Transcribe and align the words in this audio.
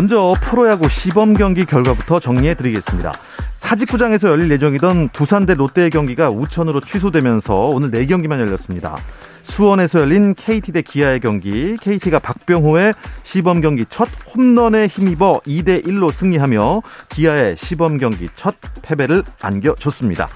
먼저 0.00 0.34
프로야구 0.40 0.88
시범 0.88 1.34
경기 1.34 1.66
결과부터 1.66 2.20
정리해 2.20 2.54
드리겠습니다. 2.54 3.12
사직구장에서 3.52 4.30
열릴 4.30 4.50
예정이던 4.50 5.10
두산 5.10 5.44
대 5.44 5.52
롯데의 5.52 5.90
경기가 5.90 6.30
우천으로 6.30 6.80
취소되면서 6.80 7.54
오늘 7.54 7.90
4경기만 7.90 8.40
열렸습니다. 8.40 8.96
수원에서 9.42 10.00
열린 10.00 10.34
KT 10.34 10.72
대 10.72 10.82
기아의 10.82 11.20
경기, 11.20 11.76
KT가 11.80 12.18
박병호의 12.18 12.94
시범 13.22 13.60
경기 13.60 13.84
첫 13.88 14.08
홈런에 14.34 14.86
힘입어 14.86 15.40
2대 15.46 15.84
1로 15.86 16.12
승리하며 16.12 16.82
기아의 17.08 17.56
시범 17.56 17.98
경기 17.98 18.28
첫 18.34 18.54
패배를 18.82 19.22
안겨줬습니다. 19.40 20.28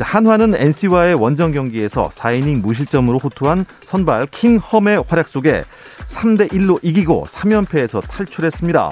한화는 0.00 0.54
NC와의 0.54 1.14
원정 1.14 1.52
경기에서 1.52 2.08
4이닝 2.08 2.62
무실점으로 2.62 3.18
호투한 3.18 3.66
선발 3.84 4.26
킹험의 4.28 5.04
활약 5.06 5.28
속에 5.28 5.64
3대 6.08 6.50
1로 6.50 6.78
이기고 6.82 7.26
3연패에서 7.28 8.00
탈출했습니다. 8.08 8.90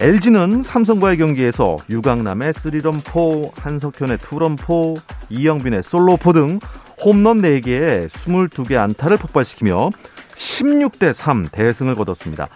LG는 0.00 0.62
삼성과의 0.62 1.16
경기에서 1.16 1.76
유강남의 1.90 2.52
3런포, 2.52 3.50
한석현의 3.56 4.18
2런포, 4.18 5.00
이영빈의 5.28 5.82
솔로포 5.82 6.32
등 6.32 6.60
홈런 7.04 7.40
4개에 7.42 8.06
22개 8.06 8.76
안타를 8.76 9.16
폭발시키며 9.16 9.90
16대 10.34 11.12
3 11.12 11.48
대승을 11.50 11.94
거뒀습니다. 11.94 12.48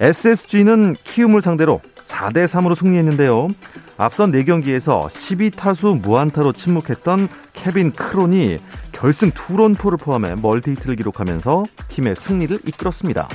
SSG는 0.00 0.96
키움을 1.04 1.42
상대로 1.42 1.80
4대 2.06 2.46
3으로 2.46 2.74
승리했는데요. 2.74 3.48
앞선 3.96 4.32
4경기에서 4.32 5.06
12타수 5.06 6.00
무안타로 6.00 6.52
침묵했던 6.52 7.28
케빈 7.52 7.92
크론이 7.92 8.58
결승 8.92 9.30
투런포를 9.32 9.98
포함해 9.98 10.34
멀티히트를 10.34 10.96
기록하면서 10.96 11.64
팀의 11.88 12.16
승리를 12.16 12.58
이끌었습니다. 12.66 13.28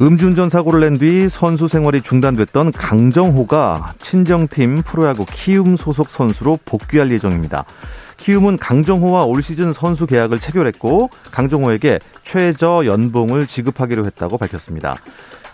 음주운전 0.00 0.50
사고를 0.50 0.80
낸 0.80 0.98
뒤 0.98 1.28
선수 1.28 1.68
생활이 1.68 2.02
중단됐던 2.02 2.72
강정호가 2.72 3.94
친정팀 4.00 4.82
프로야구 4.82 5.24
키움 5.30 5.76
소속 5.76 6.08
선수로 6.08 6.58
복귀할 6.64 7.10
예정입니다. 7.12 7.64
키움은 8.16 8.58
강정호와 8.58 9.24
올 9.24 9.42
시즌 9.42 9.72
선수 9.72 10.06
계약을 10.06 10.38
체결했고 10.40 11.10
강정호에게 11.30 11.98
최저 12.22 12.84
연봉을 12.86 13.46
지급하기로 13.46 14.06
했다고 14.06 14.38
밝혔습니다. 14.38 14.96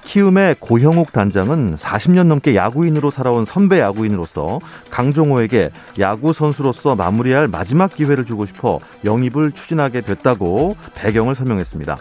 키움의 0.04 0.56
고형욱 0.60 1.12
단장은 1.12 1.76
40년 1.76 2.26
넘게 2.26 2.54
야구인으로 2.54 3.10
살아온 3.10 3.44
선배 3.44 3.80
야구인으로서 3.80 4.58
강종호에게 4.90 5.70
야구 5.98 6.32
선수로서 6.32 6.96
마무리할 6.96 7.48
마지막 7.48 7.94
기회를 7.94 8.24
주고 8.24 8.46
싶어 8.46 8.78
영입을 9.04 9.52
추진하게 9.52 10.00
됐다고 10.02 10.76
배경을 10.94 11.34
설명했습니다. 11.34 11.98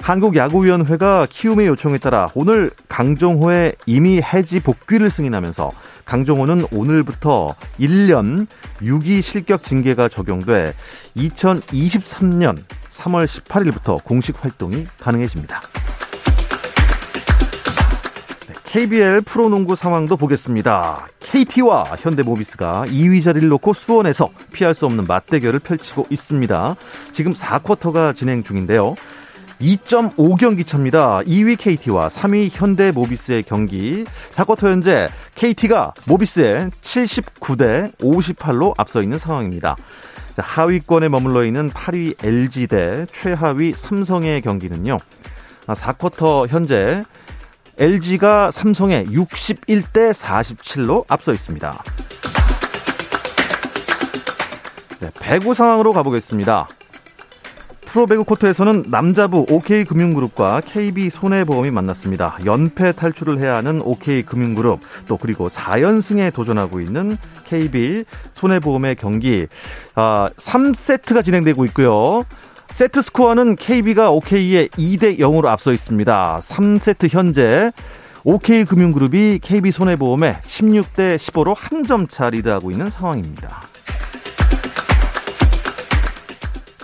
한국야구위원회가 0.00 1.26
키움의 1.28 1.66
요청에 1.66 1.98
따라 1.98 2.28
오늘 2.34 2.70
강정호의 2.88 3.76
이미 3.86 4.20
해지 4.20 4.60
복귀를 4.60 5.10
승인하면서 5.10 5.70
강정호는 6.04 6.66
오늘부터 6.72 7.54
1년 7.78 8.46
6위 8.80 9.20
실격 9.22 9.62
징계가 9.62 10.08
적용돼 10.08 10.74
2023년 11.16 12.58
3월 12.90 13.26
18일부터 13.26 14.02
공식 14.02 14.42
활동이 14.42 14.84
가능해집니다. 14.98 15.60
KBL 18.64 19.22
프로농구 19.22 19.76
상황도 19.76 20.18
보겠습니다. 20.18 21.08
KT와 21.20 21.84
현대모비스가 21.98 22.84
2위 22.86 23.22
자리를 23.22 23.48
놓고 23.48 23.72
수원에서 23.72 24.28
피할 24.52 24.74
수 24.74 24.84
없는 24.84 25.04
맞대결을 25.04 25.60
펼치고 25.60 26.06
있습니다. 26.10 26.76
지금 27.12 27.32
4쿼터가 27.32 28.14
진행 28.14 28.42
중인데요. 28.42 28.94
2.5경기 29.60 30.66
차입니다. 30.66 31.20
2위 31.20 31.58
KT와 31.58 32.08
3위 32.08 32.48
현대 32.52 32.92
모비스의 32.92 33.42
경기. 33.42 34.04
4쿼터 34.32 34.68
현재 34.68 35.08
KT가 35.34 35.94
모비스에 36.06 36.70
79대 36.80 37.92
58로 37.96 38.74
앞서 38.76 39.02
있는 39.02 39.18
상황입니다. 39.18 39.76
하위권에 40.36 41.08
머물러 41.08 41.44
있는 41.44 41.70
8위 41.70 42.24
LG 42.24 42.68
대 42.68 43.06
최하위 43.10 43.72
삼성의 43.72 44.42
경기는요. 44.42 44.98
4쿼터 45.66 46.46
현재 46.48 47.02
LG가 47.78 48.50
삼성에 48.52 49.04
61대 49.04 50.12
47로 50.12 51.04
앞서 51.08 51.32
있습니다. 51.32 51.82
네, 55.00 55.10
배구 55.20 55.54
상황으로 55.54 55.92
가보겠습니다. 55.92 56.68
프로배구 57.90 58.24
코트에서는 58.24 58.84
남자부 58.88 59.46
OK금융그룹과 59.48 60.60
KB손해보험이 60.66 61.70
만났습니다. 61.70 62.36
연패 62.44 62.92
탈출을 62.92 63.38
해야 63.38 63.56
하는 63.56 63.80
OK금융그룹 63.82 64.80
또 65.06 65.16
그리고 65.16 65.48
4연승에 65.48 66.32
도전하고 66.34 66.80
있는 66.80 67.16
KB손해보험의 67.46 68.96
경기 68.96 69.46
아, 69.94 70.28
3세트가 70.36 71.24
진행되고 71.24 71.64
있고요. 71.66 72.24
세트 72.72 73.00
스코어는 73.00 73.56
KB가 73.56 74.10
OK에 74.10 74.68
2대 74.68 75.18
0으로 75.18 75.46
앞서 75.46 75.72
있습니다. 75.72 76.40
3세트 76.42 77.08
현재 77.10 77.72
OK금융그룹이 78.24 79.38
KB손해보험에 79.40 80.40
16대 80.42 81.16
15로 81.16 81.54
한 81.56 81.84
점 81.84 82.06
차 82.06 82.28
리드하고 82.28 82.70
있는 82.70 82.90
상황입니다. 82.90 83.62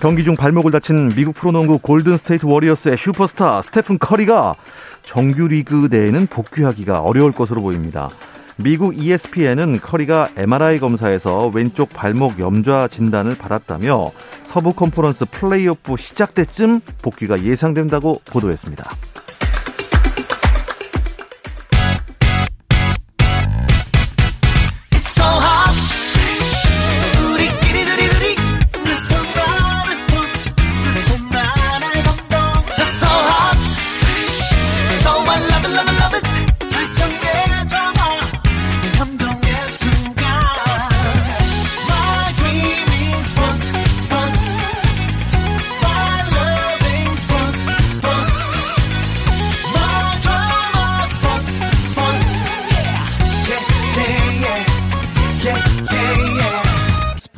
경기 0.00 0.24
중 0.24 0.36
발목을 0.36 0.70
다친 0.70 1.08
미국 1.10 1.34
프로농구 1.34 1.78
골든스테이트 1.78 2.46
워리어스의 2.46 2.96
슈퍼스타 2.96 3.62
스테픈 3.62 3.98
커리가 3.98 4.54
정규리그 5.02 5.88
내에는 5.90 6.26
복귀하기가 6.26 7.00
어려울 7.00 7.32
것으로 7.32 7.62
보입니다. 7.62 8.10
미국 8.56 8.96
ESPN은 8.96 9.80
커리가 9.80 10.28
MRI 10.36 10.78
검사에서 10.78 11.50
왼쪽 11.54 11.90
발목 11.90 12.38
염좌 12.38 12.88
진단을 12.88 13.36
받았다며 13.36 14.10
서부 14.42 14.72
컨퍼런스 14.74 15.26
플레이오프 15.30 15.96
시작 15.96 16.34
때쯤 16.34 16.80
복귀가 17.02 17.42
예상된다고 17.42 18.20
보도했습니다. 18.26 18.90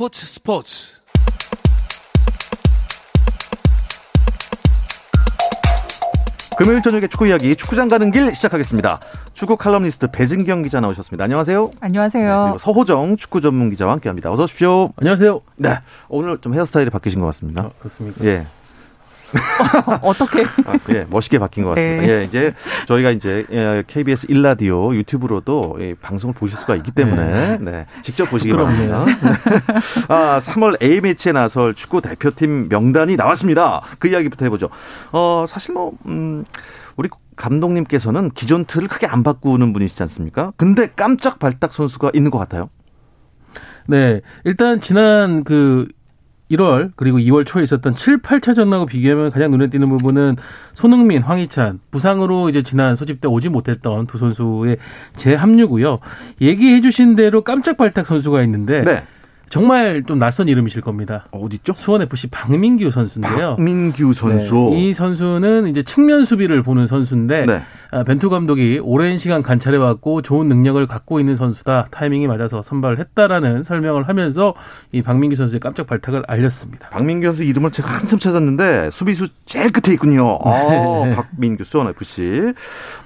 스포츠 0.07 0.25
스포츠 0.25 1.01
금요일 6.57 6.81
저녁에 6.81 7.07
축구 7.07 7.27
이야기 7.27 7.55
축구장 7.55 7.89
가는 7.89 8.09
길 8.11 8.33
시작하겠습니다. 8.33 8.99
축구 9.33 9.57
칼럼니스트 9.57 10.07
배진경 10.11 10.61
기자 10.63 10.79
나오셨습니다. 10.79 11.25
안녕하세요. 11.25 11.71
안녕하세요. 11.81 12.23
네, 12.23 12.43
그리고 12.45 12.57
서호정 12.57 13.17
축구 13.17 13.41
전문 13.41 13.69
기자와 13.69 13.91
함께합니다. 13.93 14.31
어서 14.31 14.43
오십시오. 14.45 14.93
안녕하세요. 14.95 15.41
네, 15.57 15.79
오늘 16.07 16.37
좀 16.39 16.53
헤어스타일이 16.53 16.89
바뀌신 16.89 17.19
것 17.19 17.25
같습니다. 17.27 17.63
아, 17.63 17.71
그렇습니까? 17.79 18.23
예. 18.25 18.45
어떻게? 20.01 20.43
아, 20.43 20.77
예, 20.89 21.05
멋있게 21.09 21.39
바뀐 21.39 21.63
것 21.63 21.71
같습니다. 21.71 22.01
네. 22.01 22.09
예, 22.09 22.23
이제 22.23 22.53
저희가 22.87 23.11
이제 23.11 23.45
KBS 23.87 24.27
예, 24.29 24.33
일라디오 24.33 24.95
유튜브로도 24.95 25.77
방송을 26.01 26.33
보실 26.33 26.57
수가 26.57 26.75
있기 26.77 26.91
때문에 26.91 27.57
네, 27.57 27.71
네 27.71 27.85
직접 28.01 28.29
보시기 28.29 28.53
바랍니다. 28.53 28.95
아, 30.07 30.39
3월 30.39 30.81
A 30.81 31.01
매치에 31.01 31.31
나설 31.31 31.73
축구 31.73 32.01
대표팀 32.01 32.69
명단이 32.69 33.15
나왔습니다. 33.15 33.81
그 33.99 34.07
이야기부터 34.07 34.45
해보죠. 34.45 34.69
어, 35.11 35.45
사실 35.47 35.73
뭐 35.73 35.93
음, 36.05 36.45
우리 36.95 37.09
감독님께서는 37.35 38.31
기존 38.31 38.65
틀을 38.65 38.87
크게 38.87 39.07
안 39.07 39.23
바꾸는 39.23 39.73
분이시지 39.73 40.01
않습니까? 40.03 40.53
근데 40.57 40.89
깜짝 40.95 41.39
발탁 41.39 41.73
선수가 41.73 42.11
있는 42.13 42.31
것 42.31 42.39
같아요. 42.39 42.69
네. 43.87 44.21
일단 44.43 44.79
지난 44.81 45.43
그 45.43 45.87
1월 46.51 46.91
그리고 46.95 47.17
2월 47.17 47.45
초에 47.45 47.63
있었던 47.63 47.95
7, 47.95 48.21
8차 48.21 48.55
전하고 48.55 48.85
비교하면 48.85 49.31
가장 49.31 49.51
눈에 49.51 49.67
띄는 49.67 49.89
부분은 49.89 50.37
손흥민, 50.73 51.21
황희찬 51.21 51.79
부상으로 51.91 52.49
이제 52.49 52.61
지난 52.61 52.95
소집 52.95 53.21
때 53.21 53.27
오지 53.27 53.49
못했던 53.49 54.07
두 54.07 54.17
선수의 54.17 54.77
재합류고요. 55.15 55.99
얘기해 56.41 56.81
주신 56.81 57.15
대로 57.15 57.41
깜짝 57.41 57.77
발탁 57.77 58.05
선수가 58.05 58.41
있는데 58.43 58.83
네. 58.83 59.03
정말 59.49 60.03
좀 60.05 60.17
낯선 60.17 60.47
이름이실 60.47 60.81
겁니다. 60.81 61.25
어디죠? 61.31 61.73
수원 61.75 62.01
FC 62.01 62.27
박민규 62.27 62.89
선수인데요. 62.91 63.55
박민규 63.55 64.13
선수. 64.13 64.69
네, 64.71 64.89
이 64.89 64.93
선수는 64.93 65.67
이제 65.67 65.83
측면 65.83 66.25
수비를 66.25 66.61
보는 66.63 66.87
선수인데 66.87 67.45
네. 67.45 67.61
아, 67.91 68.03
벤투 68.03 68.29
감독이 68.29 68.79
오랜 68.83 69.17
시간 69.17 69.41
관찰해 69.41 69.77
왔고 69.77 70.21
좋은 70.21 70.47
능력을 70.47 70.85
갖고 70.87 71.19
있는 71.19 71.35
선수다. 71.35 71.87
타이밍이 71.91 72.27
맞아서 72.27 72.61
선발을 72.61 72.99
했다라는 72.99 73.63
설명을 73.63 74.07
하면서 74.07 74.53
이 74.91 75.01
박민규 75.01 75.35
선수의 75.35 75.59
깜짝 75.59 75.87
발탁을 75.87 76.23
알렸습니다. 76.27 76.89
박민규 76.89 77.25
선수 77.27 77.43
이름을 77.43 77.71
제가 77.71 77.89
한참 77.89 78.19
찾았는데 78.19 78.89
수비수 78.91 79.27
제일 79.45 79.71
끝에 79.71 79.93
있군요. 79.93 80.39
네. 80.43 81.13
아, 81.13 81.15
박민규 81.15 81.63
수원 81.63 81.87
FC. 81.89 82.53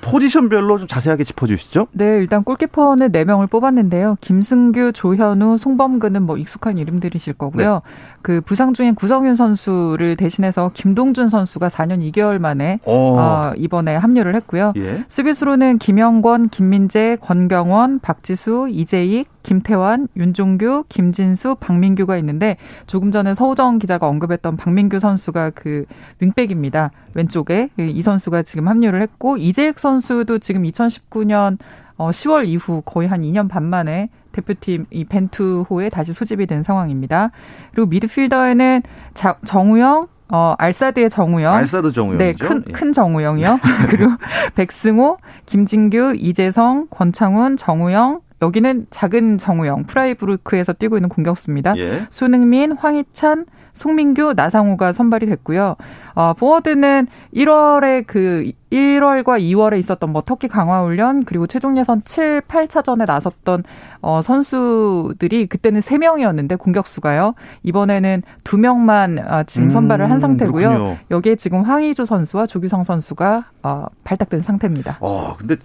포지션별로 0.01 0.79
좀 0.79 0.87
자세하게 0.87 1.23
짚어 1.23 1.45
주시죠. 1.45 1.87
네, 1.91 2.17
일단 2.17 2.43
골키퍼는 2.43 3.11
4 3.11 3.25
명을 3.25 3.47
뽑았는데요. 3.47 4.17
김승규, 4.21 4.93
조현우, 4.93 5.57
송범근은 5.57 6.23
뭐 6.31 6.37
익숙한 6.37 6.77
이름들이실 6.77 7.33
거고요. 7.33 7.73
네. 7.73 7.79
그 8.21 8.39
부상 8.41 8.73
중인 8.73 8.95
구성윤 8.95 9.35
선수를 9.35 10.15
대신해서 10.15 10.71
김동준 10.73 11.27
선수가 11.27 11.67
4년 11.67 11.99
2개월 12.11 12.39
만에 12.39 12.79
어, 12.85 13.51
이번에 13.57 13.95
합류를 13.95 14.33
했고요. 14.35 14.73
예. 14.77 15.03
수비수로는 15.09 15.77
김영권, 15.77 16.49
김민재, 16.49 17.17
권경원, 17.21 17.99
박지수, 17.99 18.69
이재익, 18.71 19.27
김태환, 19.43 20.07
윤종규, 20.15 20.85
김진수, 20.87 21.55
박민규가 21.59 22.17
있는데 22.17 22.57
조금 22.87 23.11
전에 23.11 23.33
서우정 23.33 23.79
기자가 23.79 24.07
언급했던 24.07 24.55
박민규 24.55 24.99
선수가 24.99 25.51
그 25.51 25.85
윙백입니다. 26.19 26.91
왼쪽에 27.13 27.69
이 27.77 28.01
선수가 28.01 28.43
지금 28.43 28.67
합류를 28.67 29.01
했고 29.01 29.37
이재익 29.37 29.79
선수도 29.79 30.39
지금 30.39 30.63
2019년 30.63 31.57
어 31.97 32.09
10월 32.11 32.47
이후 32.47 32.81
거의 32.85 33.07
한 33.07 33.21
2년 33.21 33.49
반 33.49 33.63
만에 33.63 34.09
대표팀 34.31 34.85
이 34.89 35.05
벤투호에 35.05 35.89
다시 35.89 36.13
소집이 36.13 36.45
된 36.47 36.63
상황입니다. 36.63 37.31
그리고 37.71 37.87
미드필더에는 37.89 38.81
자, 39.13 39.37
정우영, 39.45 40.07
어, 40.29 40.55
알사드의 40.57 41.09
정우영. 41.09 41.53
알사드 41.53 41.91
정우영. 41.91 42.17
네, 42.17 42.33
큰, 42.33 42.63
예. 42.67 42.71
큰 42.71 42.93
정우영이요. 42.93 43.59
그리고 43.89 44.11
백승호, 44.55 45.17
김진규, 45.45 46.15
이재성, 46.17 46.87
권창훈, 46.89 47.57
정우영, 47.57 48.21
여기는 48.41 48.87
작은 48.89 49.37
정우영, 49.37 49.83
프라이브루크에서 49.85 50.73
뛰고 50.73 50.97
있는 50.97 51.09
공격수입니다. 51.09 51.77
예. 51.77 52.07
손흥민, 52.09 52.71
황희찬, 52.71 53.45
송민규, 53.73 54.33
나상우가 54.35 54.93
선발이 54.93 55.25
됐고요. 55.27 55.75
어, 56.13 56.33
포워드는 56.33 57.07
1월에 57.33 58.05
그 58.05 58.51
1월과 58.71 59.39
2월에 59.39 59.77
있었던 59.79 60.11
뭐 60.11 60.21
터키 60.21 60.47
강화 60.47 60.83
훈련 60.83 61.23
그리고 61.23 61.47
최종 61.47 61.77
예선 61.77 62.03
7, 62.03 62.41
8차전에 62.41 63.05
나섰던 63.05 63.63
어 64.01 64.21
선수들이 64.21 65.47
그때는 65.47 65.81
3명이었는데 65.81 66.57
공격수가요. 66.59 67.33
이번에는 67.63 68.23
2명만 68.43 69.25
어, 69.31 69.43
지금 69.43 69.69
선발을 69.69 70.09
한 70.09 70.17
음, 70.17 70.19
상태고요. 70.19 70.97
그 71.09 71.15
여기에 71.15 71.35
지금 71.35 71.61
황희조 71.63 72.05
선수와 72.05 72.45
조규성 72.47 72.83
선수가 72.83 73.45
어 73.63 73.85
발탁된 74.03 74.41
상태입니다. 74.41 74.97
어, 75.01 75.35
근데 75.37 75.55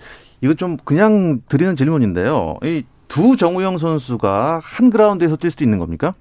이거 0.41 0.55
좀 0.55 0.77
그냥 0.85 1.41
드리는 1.49 1.75
질문인데요. 1.75 2.59
이 2.63 2.85
두 3.09 3.37
정우영 3.37 3.79
선수가 3.79 4.61
한 4.63 4.91
그라운드에서 4.91 5.37
뛸 5.37 5.51
수도 5.51 5.65
있는 5.65 5.79
겁니까? 5.79 6.15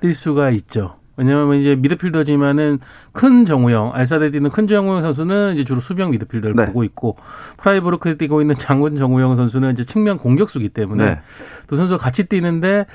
뛸 0.00 0.14
수가 0.14 0.50
있죠. 0.50 0.96
왜냐하면 1.16 1.56
이제 1.56 1.74
미드필더지만은 1.74 2.78
큰 3.12 3.44
정우영, 3.44 3.92
알사드에 3.94 4.30
뛰는 4.30 4.50
큰 4.50 4.66
정우영 4.66 5.02
선수는 5.02 5.54
이제 5.54 5.64
주로 5.64 5.80
수비형 5.80 6.10
미드필더를 6.10 6.56
네. 6.56 6.66
보고 6.66 6.84
있고 6.84 7.16
프라이부르크에 7.58 8.16
뛰고 8.16 8.40
있는 8.40 8.54
작은 8.54 8.96
정우영 8.96 9.36
선수는 9.36 9.72
이제 9.72 9.84
측면 9.84 10.18
공격수기 10.18 10.68
때문에 10.70 11.04
네. 11.04 11.20
두 11.66 11.76
선수가 11.76 12.02
같이 12.02 12.24
뛰는데 12.24 12.86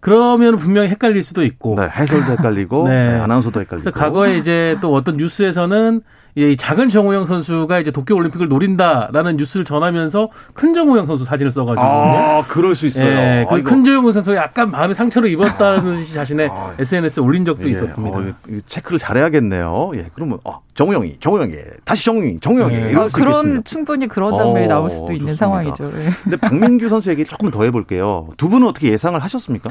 그러면 0.00 0.56
분명히 0.56 0.88
헷갈릴 0.88 1.22
수도 1.22 1.44
있고 1.44 1.74
네, 1.76 1.88
해설도 1.88 2.32
헷갈리고 2.32 2.86
네. 2.88 3.12
네, 3.12 3.20
아나운서도 3.20 3.60
헷갈리고. 3.60 3.84
그래서 3.84 3.90
과거에 3.90 4.38
이제 4.38 4.78
또 4.80 4.94
어떤 4.94 5.16
뉴스에서는 5.16 6.02
이 6.38 6.56
작은 6.56 6.88
정우영 6.88 7.26
선수가 7.26 7.80
이제 7.80 7.90
도쿄 7.90 8.14
올림픽을 8.14 8.46
노린다라는 8.46 9.38
뉴스를 9.38 9.64
전하면서 9.64 10.28
큰 10.54 10.72
정우영 10.72 11.06
선수 11.06 11.24
사진을 11.24 11.50
써가지고 11.50 11.82
아 11.84 12.44
그럴 12.46 12.76
수 12.76 12.86
있어요. 12.86 13.08
예, 13.08 13.46
그큰 13.50 13.84
정우영 13.84 14.12
선수가 14.12 14.36
약간 14.36 14.70
마음에 14.70 14.94
상처를 14.94 15.30
입었다는 15.30 16.04
자신의 16.06 16.48
아, 16.52 16.74
SNS에 16.78 17.20
올린 17.20 17.44
적도 17.44 17.66
예, 17.66 17.70
있었습니다. 17.70 18.18
어, 18.18 18.32
체크를 18.66 19.00
잘해야겠네요. 19.00 19.90
예, 19.96 20.10
그러면 20.14 20.38
어, 20.44 20.60
정우영이 20.74 21.16
정우영이 21.18 21.54
다시 21.84 22.04
정우영이 22.04 22.38
정우영이 22.38 22.74
예. 22.74 22.90
이럴 22.90 23.06
아, 23.06 23.08
수 23.08 23.16
그런 23.16 23.34
있겠습니다. 23.38 23.62
충분히 23.64 24.06
그런 24.06 24.34
장면이 24.36 24.66
어, 24.66 24.68
나올 24.68 24.90
수도 24.90 25.12
있는 25.12 25.34
상황이죠. 25.34 25.90
예. 25.92 26.10
근데 26.22 26.36
박민규 26.36 26.88
선수 26.88 27.10
얘기 27.10 27.24
조금 27.24 27.50
더 27.50 27.64
해볼게요. 27.64 28.28
두 28.36 28.48
분은 28.48 28.68
어떻게 28.68 28.92
예상을 28.92 29.20
하셨습니까? 29.20 29.70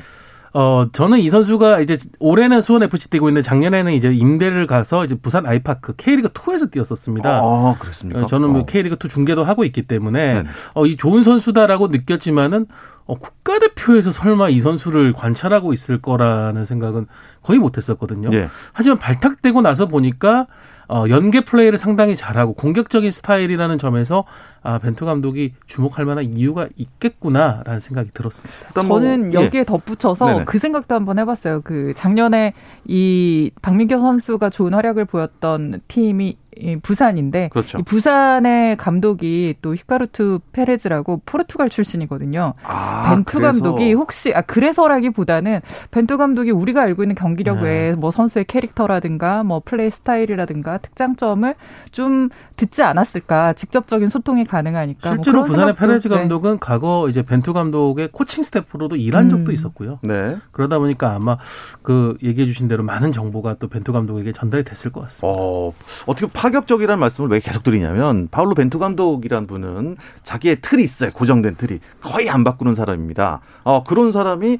어, 0.53 0.85
저는 0.91 1.19
이 1.19 1.29
선수가 1.29 1.81
이제 1.81 1.97
올해는 2.19 2.61
수원 2.61 2.83
FC 2.83 3.09
뛰고 3.09 3.29
있는데 3.29 3.43
작년에는 3.43 3.93
이제 3.93 4.09
임대를 4.09 4.67
가서 4.67 5.05
이제 5.05 5.15
부산 5.15 5.45
아이파크 5.45 5.93
K리그 5.95 6.29
2에서 6.29 6.71
뛰었었습니다. 6.71 7.39
아, 7.43 7.75
그렇습니까? 7.79 8.21
어, 8.21 8.25
저는 8.25 8.49
뭐 8.49 8.61
어. 8.61 8.65
K리그 8.65 8.97
2 9.03 9.09
중계도 9.09 9.43
하고 9.43 9.63
있기 9.65 9.83
때문에 9.83 10.43
네. 10.43 10.49
어, 10.73 10.85
이 10.85 10.95
좋은 10.95 11.23
선수다라고 11.23 11.87
느꼈지만은 11.87 12.65
어, 13.05 13.15
국가대표에서 13.17 14.11
설마 14.11 14.49
이 14.49 14.59
선수를 14.59 15.13
관찰하고 15.13 15.73
있을 15.73 16.01
거라는 16.01 16.65
생각은 16.65 17.07
거의 17.41 17.59
못 17.59 17.77
했었거든요. 17.77 18.29
네. 18.29 18.49
하지만 18.73 18.99
발탁되고 18.99 19.61
나서 19.61 19.87
보니까 19.87 20.47
어, 20.89 21.05
연계 21.09 21.41
플레이를 21.41 21.77
상당히 21.77 22.15
잘하고 22.15 22.53
공격적인 22.53 23.11
스타일이라는 23.11 23.77
점에서 23.77 24.23
아, 24.63 24.79
벤투 24.79 25.05
감독이 25.05 25.53
주목할 25.65 26.05
만한 26.05 26.25
이유가 26.25 26.67
있겠구나라는 26.77 27.79
생각이 27.79 28.11
들었습니다. 28.13 28.83
뭐, 28.83 28.99
저는 28.99 29.31
뭐, 29.31 29.43
여기에 29.43 29.61
예. 29.61 29.63
덧붙여서 29.63 30.25
네네. 30.25 30.45
그 30.45 30.59
생각도 30.59 30.95
한번 30.95 31.19
해봤어요. 31.19 31.61
그 31.63 31.93
작년에 31.95 32.53
이 32.85 33.51
박민규 33.61 33.97
선수가 33.97 34.49
좋은 34.49 34.73
활약을 34.73 35.05
보였던 35.05 35.81
팀이 35.87 36.37
부산인데 36.81 37.49
그렇죠. 37.49 37.77
이 37.79 37.83
부산의 37.83 38.77
감독이 38.77 39.55
또 39.61 39.75
히카루투 39.75 40.39
페레즈라고 40.51 41.21
포르투갈 41.25 41.69
출신이거든요. 41.69 42.53
아, 42.63 43.09
벤투 43.09 43.39
그래서. 43.39 43.51
감독이 43.51 43.93
혹시 43.93 44.33
아 44.33 44.41
그래서라기보다는 44.41 45.61
벤투 45.91 46.17
감독이 46.17 46.51
우리가 46.51 46.81
알고 46.81 47.03
있는 47.03 47.15
경기력 47.15 47.57
네. 47.57 47.63
외에 47.63 47.91
뭐 47.95 48.11
선수의 48.11 48.45
캐릭터라든가 48.45 49.43
뭐 49.43 49.61
플레이 49.63 49.89
스타일이라든가 49.89 50.77
특장점을 50.79 51.53
좀 51.91 52.29
듣지 52.55 52.83
않았을까 52.83 53.53
직접적인 53.53 54.09
소통이 54.09 54.45
가능하니까 54.45 55.09
뭐 55.09 55.17
실제로 55.17 55.39
뭐 55.39 55.47
부산의 55.47 55.75
페레즈 55.75 56.07
네. 56.07 56.15
감독은 56.15 56.51
네. 56.53 56.57
과거 56.59 57.07
이제 57.09 57.21
벤투 57.21 57.53
감독의 57.53 58.09
코칭 58.11 58.43
스태프로도 58.43 58.95
일한 58.95 59.25
음. 59.25 59.29
적도 59.29 59.51
있었고요. 59.51 59.99
네. 60.01 60.37
그러다 60.51 60.79
보니까 60.79 61.13
아마 61.13 61.37
그 61.81 62.17
얘기해 62.23 62.47
주신 62.47 62.67
대로 62.67 62.83
많은 62.83 63.11
정보가 63.11 63.55
또 63.59 63.67
벤투 63.67 63.93
감독에게 63.93 64.31
전달이 64.31 64.63
됐을 64.63 64.91
것 64.91 65.01
같습니다. 65.01 65.27
어, 65.27 65.73
어떻게 66.05 66.31
파격적이라는 66.31 66.99
말씀을 66.99 67.29
왜 67.29 67.39
계속 67.39 67.63
드리냐면 67.63 68.27
파울로 68.29 68.55
벤투 68.55 68.79
감독이란 68.79 69.47
분은 69.47 69.97
자기의 70.23 70.57
틀이 70.61 70.83
있어요. 70.83 71.11
고정된 71.11 71.55
틀이 71.55 71.79
거의 72.01 72.29
안 72.29 72.43
바꾸는 72.43 72.75
사람입니다. 72.75 73.41
어, 73.63 73.83
그런 73.83 74.11
사람이 74.11 74.59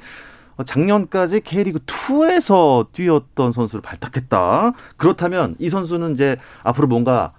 작년까지 0.64 1.40
K리그 1.40 1.80
2에서 1.80 2.86
뛰었던 2.92 3.52
선수를 3.52 3.80
발탁했다. 3.82 4.72
그렇다면 4.96 5.54
이 5.58 5.68
선수는 5.68 6.14
이제 6.14 6.36
앞으로 6.64 6.88
뭔가 6.88 7.32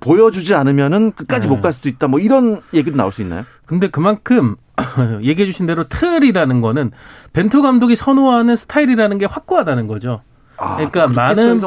보여주지 0.00 0.54
않으면은 0.54 1.12
끝까지 1.12 1.46
네. 1.46 1.54
못갈 1.54 1.72
수도 1.72 1.88
있다. 1.88 2.08
뭐 2.08 2.18
이런 2.18 2.60
얘기도 2.74 2.96
나올 2.96 3.12
수 3.12 3.22
있나요? 3.22 3.44
근데 3.66 3.88
그만큼 3.88 4.56
얘기해 5.22 5.46
주신 5.46 5.66
대로 5.66 5.84
틀이라는 5.84 6.60
거는 6.60 6.90
벤투 7.32 7.62
감독이 7.62 7.94
선호하는 7.94 8.56
스타일이라는 8.56 9.18
게 9.18 9.26
확고하다는 9.26 9.86
거죠. 9.86 10.22
아, 10.60 10.76
그러니까 10.76 11.06
많은. 11.08 11.58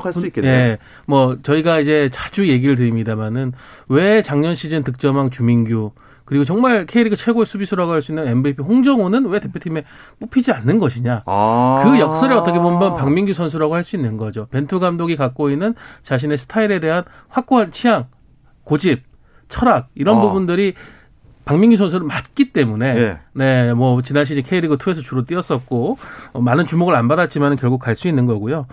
예, 0.47 0.77
뭐 1.05 1.37
저희가 1.41 1.79
이제 1.79 2.09
자주 2.11 2.47
얘기를 2.47 2.75
드립니다만은 2.75 3.53
왜 3.89 4.21
작년 4.21 4.55
시즌 4.55 4.83
득점왕 4.83 5.31
주민규 5.31 5.91
그리고 6.25 6.45
정말 6.45 6.85
K리그 6.85 7.15
최고의 7.17 7.45
수비수라고 7.45 7.91
할 7.91 8.01
수 8.01 8.11
있는 8.11 8.27
MVP 8.27 8.61
홍정호는 8.63 9.25
왜 9.25 9.39
대표팀에 9.39 9.83
뽑히지 10.21 10.51
않는 10.53 10.79
것이냐. 10.79 11.23
아. 11.25 11.81
그 11.83 11.99
역설에 11.99 12.33
어떻게 12.33 12.59
보면 12.59 12.95
박민규 12.95 13.33
선수라고 13.33 13.75
할 13.75 13.83
수 13.83 13.95
있는 13.97 14.15
거죠. 14.15 14.47
벤투 14.51 14.79
감독이 14.79 15.15
갖고 15.17 15.49
있는 15.49 15.75
자신의 16.03 16.37
스타일에 16.37 16.79
대한 16.79 17.03
확고한 17.27 17.71
취향, 17.71 18.07
고집, 18.63 19.03
철학 19.49 19.89
이런 19.95 20.17
아. 20.17 20.21
부분들이 20.21 20.73
박민규 21.45 21.75
선수를 21.77 22.05
맞기 22.07 22.53
때문에 22.53 22.97
예. 22.97 23.19
네, 23.33 23.73
뭐 23.73 24.01
지난 24.01 24.23
시즌 24.25 24.43
K리그 24.43 24.77
2에서 24.77 25.03
주로 25.03 25.25
뛰었었고 25.25 25.97
어, 26.33 26.41
많은 26.41 26.65
주목을 26.65 26.95
안 26.95 27.07
받았지만 27.07 27.57
결국 27.57 27.79
갈 27.79 27.95
수 27.95 28.07
있는 28.07 28.25
거고요. 28.25 28.65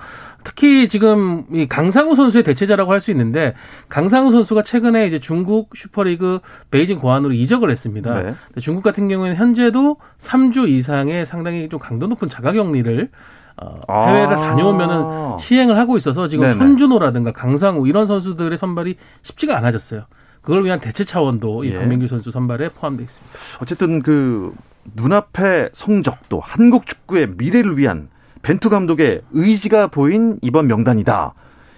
특히 0.44 0.88
지금 0.88 1.44
이 1.52 1.66
강상우 1.66 2.14
선수의 2.14 2.44
대체자라고 2.44 2.92
할 2.92 3.00
수 3.00 3.10
있는데 3.10 3.54
강상우 3.88 4.30
선수가 4.30 4.62
최근에 4.62 5.06
이제 5.06 5.18
중국 5.18 5.70
슈퍼리그 5.74 6.40
베이징 6.70 6.98
고안으로 6.98 7.34
이적을 7.34 7.70
했습니다. 7.70 8.22
네. 8.22 8.34
중국 8.60 8.82
같은 8.82 9.08
경우에는 9.08 9.36
현재도 9.36 9.96
3주 10.18 10.68
이상의 10.68 11.26
상당히 11.26 11.68
좀 11.68 11.78
강도 11.80 12.06
높은 12.06 12.28
자가격리를 12.28 13.10
어, 13.62 13.80
아. 13.88 14.06
해외를 14.06 14.36
아. 14.36 14.40
다녀오면은 14.40 15.38
시행을 15.38 15.76
하고 15.76 15.96
있어서 15.96 16.28
지금 16.28 16.46
네네. 16.46 16.58
손준호라든가 16.58 17.32
강상우 17.32 17.86
이런 17.88 18.06
선수들의 18.06 18.56
선발이 18.56 18.96
쉽지가 19.22 19.56
않아졌어요. 19.58 20.04
그걸 20.40 20.64
위한 20.64 20.80
대체 20.80 21.04
차원도 21.04 21.64
이 21.64 21.70
예. 21.70 21.78
박민규 21.78 22.08
선수 22.08 22.30
선발에 22.30 22.70
포함되어 22.70 23.04
있습니다. 23.04 23.38
어쨌든 23.60 24.02
그 24.02 24.54
눈앞의 24.96 25.70
성적도 25.72 26.40
한국 26.40 26.86
축구의 26.86 27.34
미래를 27.36 27.76
위한 27.78 28.08
벤투 28.42 28.70
감독의 28.70 29.22
의지가 29.32 29.88
보인 29.88 30.38
이번 30.42 30.66
명단이다. 30.66 31.34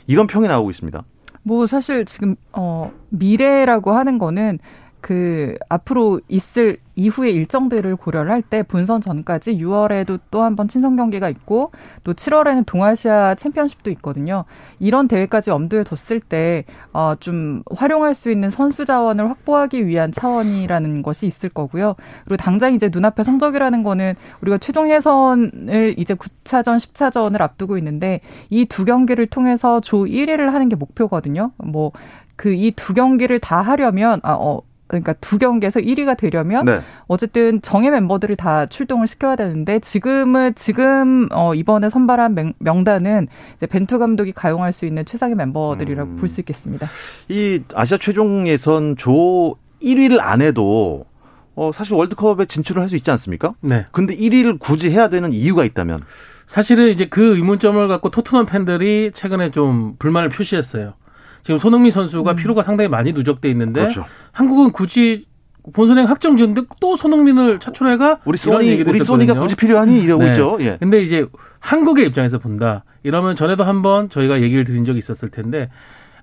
이런 0.06 0.26
평이 0.26 0.46
나오고 0.46 0.70
있습니다. 0.70 1.02
뭐 1.42 1.66
사실 1.66 2.04
지금 2.04 2.36
어 2.52 2.92
미래라고 3.08 3.92
하는 3.92 4.18
거는 4.18 4.58
그 5.02 5.56
앞으로 5.68 6.20
있을 6.28 6.78
이후의 6.94 7.34
일정들을 7.34 7.96
고려를 7.96 8.30
할 8.30 8.42
때 8.42 8.62
본선 8.62 9.00
전까지 9.00 9.56
6월에도 9.56 10.20
또 10.30 10.42
한 10.42 10.56
번 10.56 10.68
친선 10.68 10.94
경기가 10.96 11.28
있고 11.30 11.72
또 12.04 12.12
7월에는 12.14 12.64
동아시아 12.66 13.34
챔피언십도 13.34 13.90
있거든요. 13.92 14.44
이런 14.78 15.08
대회까지 15.08 15.50
엄두에 15.50 15.84
뒀을 15.84 16.20
때 16.20 16.64
어 16.94 17.16
좀 17.20 17.62
활용할 17.74 18.14
수 18.14 18.30
있는 18.30 18.50
선수 18.50 18.84
자원을 18.84 19.28
확보하기 19.30 19.86
위한 19.86 20.12
차원이라는 20.12 21.02
것이 21.02 21.26
있을 21.26 21.48
거고요. 21.48 21.96
그리고 22.24 22.36
당장 22.36 22.74
이제 22.74 22.88
눈앞에 22.92 23.22
성적이라는 23.22 23.82
거는 23.82 24.14
우리가 24.42 24.58
최종 24.58 24.90
예선을 24.90 25.94
이제 25.98 26.14
9차전, 26.14 26.76
10차전을 26.78 27.40
앞두고 27.40 27.76
있는데 27.78 28.20
이 28.50 28.66
두 28.66 28.84
경기를 28.84 29.26
통해서 29.26 29.80
조 29.80 30.04
1위를 30.04 30.50
하는 30.50 30.68
게 30.68 30.76
목표거든요. 30.76 31.52
뭐 31.58 31.92
그 32.36 32.54
이 32.54 32.72
두 32.72 32.94
경기를 32.94 33.38
다 33.40 33.60
하려면 33.62 34.20
아, 34.24 34.32
어, 34.34 34.62
그러니까 34.92 35.14
두 35.14 35.38
경기에서 35.38 35.80
1위가 35.80 36.16
되려면 36.16 36.64
네. 36.64 36.80
어쨌든 37.08 37.60
정예 37.60 37.90
멤버들을 37.90 38.36
다 38.36 38.66
출동을 38.66 39.06
시켜야 39.06 39.36
되는데 39.36 39.78
지금은 39.78 40.54
지금 40.54 41.28
어 41.32 41.54
이번에 41.54 41.88
선발한 41.88 42.54
명 42.58 42.84
단은 42.84 43.28
이제 43.56 43.66
벤투 43.66 43.98
감독이 43.98 44.32
가용할 44.32 44.72
수 44.72 44.84
있는 44.84 45.04
최상의 45.04 45.36
멤버들이라고 45.36 46.10
음. 46.10 46.16
볼수 46.16 46.40
있겠습니다. 46.40 46.88
이 47.28 47.62
아시아 47.74 47.98
최종 47.98 48.46
예선 48.48 48.96
조 48.96 49.56
1위를 49.82 50.18
안 50.20 50.42
해도 50.42 51.06
어 51.54 51.70
사실 51.72 51.94
월드컵에 51.94 52.46
진출을 52.46 52.80
할 52.82 52.88
수 52.88 52.96
있지 52.96 53.10
않습니까? 53.10 53.54
네. 53.60 53.86
근데 53.92 54.16
1위를 54.16 54.58
굳이 54.58 54.90
해야 54.90 55.08
되는 55.08 55.32
이유가 55.32 55.64
있다면 55.64 56.00
사실은 56.46 56.88
이제 56.88 57.06
그 57.06 57.36
의문점을 57.36 57.86
갖고 57.88 58.10
토트넘 58.10 58.46
팬들이 58.46 59.10
최근에 59.14 59.50
좀 59.50 59.94
불만을 59.98 60.28
표시했어요. 60.28 60.94
지금 61.42 61.58
손흥민 61.58 61.90
선수가 61.90 62.30
음. 62.30 62.36
피로가 62.36 62.62
상당히 62.62 62.88
많이 62.88 63.12
누적돼 63.12 63.50
있는데 63.50 63.80
그렇죠. 63.80 64.04
한국은 64.32 64.72
굳이 64.72 65.26
본선행 65.72 66.08
확정 66.08 66.36
지었는데 66.36 66.62
또 66.80 66.96
손흥민을 66.96 67.60
차출해가 67.60 68.20
우리 68.24 68.36
소니 68.36 68.82
우리 68.82 68.98
소니가 68.98 69.34
굳이 69.34 69.54
필요하니 69.54 70.00
이러고 70.00 70.24
네. 70.24 70.30
있죠. 70.30 70.58
예. 70.60 70.76
근데 70.80 71.02
이제 71.02 71.26
한국의 71.60 72.06
입장에서 72.06 72.38
본다. 72.38 72.84
이러면 73.04 73.36
전에도 73.36 73.64
한번 73.64 74.08
저희가 74.08 74.40
얘기를 74.40 74.64
드린 74.64 74.84
적이 74.84 74.98
있었을 74.98 75.30
텐데 75.30 75.70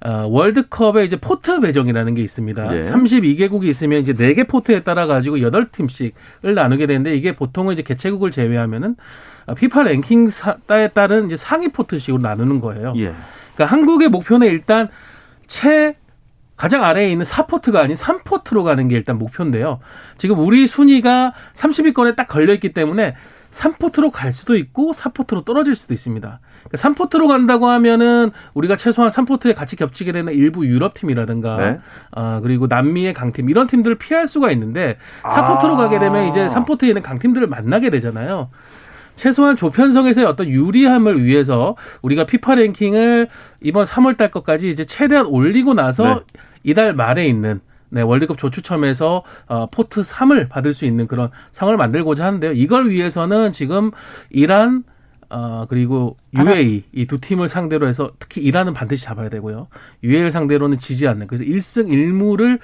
어, 0.02 0.28
월드컵에 0.30 1.04
이제 1.06 1.18
포트 1.18 1.60
배정이라는 1.60 2.16
게 2.16 2.22
있습니다. 2.22 2.78
예. 2.78 2.82
32개국이 2.82 3.66
있으면 3.66 4.02
이제 4.02 4.14
4개 4.14 4.48
포트에 4.48 4.82
따라 4.84 5.08
가지고 5.08 5.38
8팀씩을 5.38 6.54
나누게 6.54 6.86
되는데 6.86 7.16
이게 7.16 7.36
보통은 7.36 7.74
이제 7.74 7.82
개최국을 7.82 8.32
제외하면은 8.32 8.96
피파 9.58 9.84
랭킹에 9.84 10.90
따른 10.94 11.26
이제 11.26 11.36
상위 11.36 11.70
포트식으로 11.70 12.22
나누는 12.22 12.60
거예요. 12.62 12.94
예. 12.98 13.14
그러니까 13.56 13.66
한국의 13.76 14.10
목표는 14.10 14.48
일단 14.48 14.90
최 15.50 15.98
가장 16.56 16.84
아래에 16.84 17.10
있는 17.10 17.26
4포트가 17.26 17.78
아닌 17.78 17.96
3포트로 17.96 18.64
가는 18.64 18.88
게 18.88 18.96
일단 18.96 19.18
목표인데요. 19.18 19.80
지금 20.18 20.40
우리 20.40 20.68
순위가 20.68 21.34
30위권에 21.56 22.16
딱 22.16 22.28
걸려 22.28 22.54
있기 22.54 22.74
때문에 22.74 23.16
3포트로 23.52 24.12
갈 24.12 24.32
수도 24.32 24.56
있고 24.56 24.92
4포트로 24.92 25.44
떨어질 25.44 25.74
수도 25.74 25.94
있습니다. 25.94 26.40
그러니까 26.68 27.06
3포트로 27.06 27.28
간다고 27.28 27.68
하면은 27.68 28.32
우리가 28.54 28.76
최소한 28.76 29.10
3포트에 29.10 29.56
같이 29.56 29.76
겹치게 29.76 30.12
되는 30.12 30.34
일부 30.34 30.68
유럽 30.68 30.94
팀이라든가 30.94 31.58
네. 31.58 31.80
아 32.12 32.42
그리고 32.44 32.68
남미의 32.68 33.14
강팀 33.14 33.50
이런 33.50 33.66
팀들을 33.66 33.98
피할 33.98 34.28
수가 34.28 34.52
있는데 34.52 34.98
4포트로 35.24 35.74
아. 35.74 35.78
가게 35.78 35.98
되면 35.98 36.28
이제 36.28 36.46
3포트에 36.46 36.90
있는 36.90 37.02
강팀들을 37.02 37.48
만나게 37.48 37.90
되잖아요. 37.90 38.50
최소한 39.20 39.58
조편성에서의 39.58 40.26
어떤 40.26 40.48
유리함을 40.48 41.26
위해서 41.26 41.76
우리가 42.02 42.26
피파 42.26 42.56
랭킹을 42.56 43.28
이번 43.60 43.84
3월 43.84 44.16
달 44.16 44.32
것까지 44.32 44.70
이제 44.70 44.86
최대한 44.86 45.26
올리고 45.26 45.74
나서 45.74 46.04
네. 46.16 46.42
이달 46.64 46.94
말에 46.94 47.28
있는 47.28 47.60
네, 47.90 48.02
월드컵 48.02 48.38
조추첨에서 48.38 49.24
어, 49.48 49.66
포트 49.72 50.02
3을 50.02 50.48
받을 50.48 50.74
수 50.74 50.86
있는 50.86 51.06
그런 51.06 51.32
상을 51.52 51.76
만들고자 51.76 52.26
하는데요. 52.26 52.54
이걸 52.54 52.90
위해서는 52.90 53.52
지금 53.52 53.92
이란 54.30 54.84
어, 55.32 55.66
그리고 55.70 56.16
UAE 56.36 56.84
이 56.94 57.06
두 57.06 57.20
팀을 57.22 57.48
상대로 57.48 57.88
해서 57.88 58.12
특히 58.20 58.42
이란은 58.42 58.74
반드시 58.74 59.04
잡아야 59.04 59.30
되고요. 59.30 59.68
UAE를 60.04 60.32
상대로는 60.32 60.78
지지 60.80 61.08
않는 61.08 61.28
그래서 61.28 61.44
1승 61.44 61.88
1무를 61.90 62.60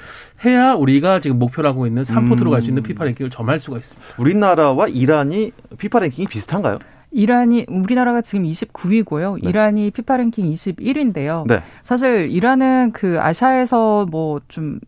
해야 0.45 0.73
우리가 0.73 1.19
지금 1.19 1.37
목표로 1.39 1.67
하고 1.67 1.85
있는 1.87 2.01
3포트로 2.03 2.49
갈수 2.49 2.69
있는 2.69 2.81
음. 2.81 2.83
피파 2.83 3.03
랭킹을 3.05 3.29
점할 3.29 3.59
수가 3.59 3.77
있습니다. 3.77 4.15
우리나라와 4.21 4.87
이란이 4.87 5.51
피파 5.77 5.99
랭킹이 5.99 6.27
비슷한가요? 6.27 6.79
이란이 7.11 7.65
우리나라가 7.69 8.21
지금 8.21 8.43
29위고요. 8.45 9.41
네. 9.41 9.49
이란이 9.49 9.91
피파 9.91 10.17
랭킹 10.17 10.47
21인데요. 10.51 11.47
네. 11.47 11.61
사실 11.83 12.29
이란은 12.29 12.91
그 12.91 13.19
아시아에서 13.21 14.05
뭐좀 14.11 14.79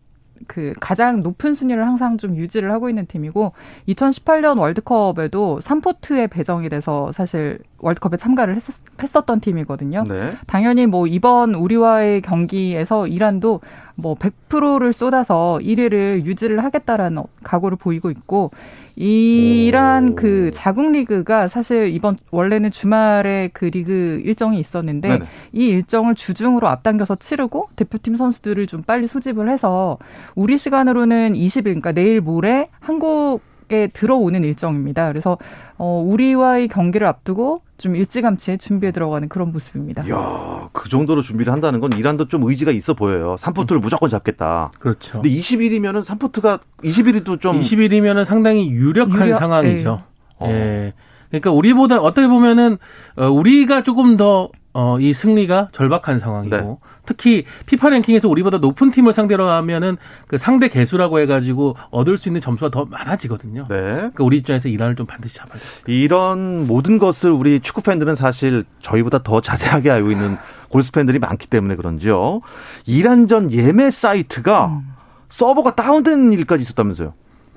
그 0.46 0.72
가장 0.80 1.20
높은 1.20 1.54
순위를 1.54 1.86
항상 1.86 2.18
좀 2.18 2.36
유지를 2.36 2.70
하고 2.70 2.88
있는 2.88 3.06
팀이고 3.06 3.52
2018년 3.88 4.58
월드컵에도 4.58 5.58
3포트에 5.62 6.30
배정이 6.30 6.68
돼서 6.68 7.12
사실 7.12 7.58
월드컵에 7.78 8.16
참가를 8.16 8.56
했었, 8.56 8.74
했었던 9.02 9.40
팀이거든요. 9.40 10.04
네. 10.08 10.36
당연히 10.46 10.86
뭐 10.86 11.06
이번 11.06 11.54
우리와의 11.54 12.22
경기에서 12.22 13.06
이란도 13.06 13.60
뭐 14.00 14.14
100%를 14.14 14.92
쏟아서 14.92 15.58
1위를 15.60 16.24
유지를 16.24 16.62
하겠다라는 16.62 17.24
각오를 17.42 17.76
보이고 17.76 18.10
있고 18.10 18.52
이란 18.94 20.14
그 20.14 20.52
자국 20.52 20.92
리그가 20.92 21.48
사실 21.48 21.88
이번 21.88 22.16
원래는 22.30 22.70
주말에 22.70 23.50
그 23.52 23.64
리그 23.64 24.22
일정이 24.24 24.60
있었는데 24.60 25.08
네네. 25.08 25.24
이 25.52 25.66
일정을 25.66 26.14
주중으로 26.14 26.68
앞당겨서 26.68 27.16
치르고 27.16 27.70
대표팀 27.74 28.14
선수들을 28.14 28.68
좀 28.68 28.82
빨리 28.82 29.08
소집을 29.08 29.50
해서 29.50 29.98
우리 30.36 30.58
시간으로는 30.58 31.32
20일 31.32 31.64
그러니까 31.64 31.90
내일 31.90 32.20
모레 32.20 32.66
한국 32.78 33.40
에 33.70 33.88
들어오는 33.88 34.44
일정입니다. 34.44 35.08
그래서 35.08 35.36
어 35.76 36.02
우리와의 36.06 36.68
경기를 36.68 37.06
앞두고 37.06 37.60
좀 37.76 37.96
일찌감치 37.96 38.56
준비에 38.56 38.92
들어가는 38.92 39.28
그런 39.28 39.52
모습입니다. 39.52 40.04
이야, 40.06 40.68
그 40.72 40.88
정도로 40.88 41.20
준비를 41.20 41.52
한다는 41.52 41.78
건 41.80 41.92
이란도 41.92 42.28
좀 42.28 42.44
의지가 42.44 42.72
있어 42.72 42.94
보여요. 42.94 43.36
3포트를 43.38 43.76
음. 43.76 43.80
무조건 43.82 44.08
잡겠다. 44.08 44.70
그렇죠. 44.78 45.20
근데 45.20 45.28
20일이면은 45.28 46.02
3포트가 46.02 46.60
20일이도 46.82 47.40
좀 47.40 47.60
20일이면은 47.60 48.24
상당히 48.24 48.70
유력한 48.70 49.26
유력, 49.26 49.38
상황이죠. 49.38 50.02
예. 50.44 50.46
예. 50.48 50.92
그러니까 51.28 51.50
우리보다 51.50 52.00
어떻게 52.00 52.26
보면은 52.26 52.78
어, 53.16 53.26
우리가 53.28 53.82
조금 53.82 54.16
더 54.16 54.50
어, 54.80 55.00
이 55.00 55.12
승리가 55.12 55.68
절박한 55.72 56.20
상황이고 56.20 56.56
네. 56.56 56.76
특히 57.04 57.44
피파 57.66 57.88
랭킹에서 57.88 58.28
우리보다 58.28 58.58
높은 58.58 58.92
팀을 58.92 59.12
상대로 59.12 59.48
하면은 59.48 59.96
그 60.28 60.38
상대 60.38 60.68
개수라고 60.68 61.18
해가지고 61.18 61.74
얻을 61.90 62.16
수 62.16 62.28
있는 62.28 62.40
점수가 62.40 62.70
더 62.70 62.84
많아지거든요. 62.84 63.66
네. 63.68 63.76
그러니까 63.76 64.22
우리 64.22 64.36
입장에서 64.36 64.68
이란을 64.68 64.94
좀 64.94 65.04
반드시 65.04 65.36
잡아야 65.36 65.58
돼요. 65.58 65.82
이런 65.86 66.68
모든 66.68 66.98
것을 66.98 67.32
우리 67.32 67.58
축구 67.58 67.82
팬들은 67.82 68.14
사실 68.14 68.64
저희보다 68.80 69.24
더 69.24 69.40
자세하게 69.40 69.90
알고 69.90 70.12
있는 70.12 70.36
골스 70.68 70.92
팬들이 70.92 71.18
많기 71.18 71.48
때문에 71.48 71.74
그런지요. 71.74 72.40
이란전 72.86 73.50
예매 73.50 73.90
사이트가 73.90 74.66
음. 74.66 74.94
서버가 75.28 75.74
다운된 75.74 76.32
일까지 76.32 76.62
있었다면서요? 76.62 77.14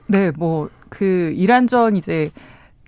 네, 0.07 0.31
뭐 0.31 0.69
그 0.91 1.33
이란전 1.35 1.95
이제 1.95 2.29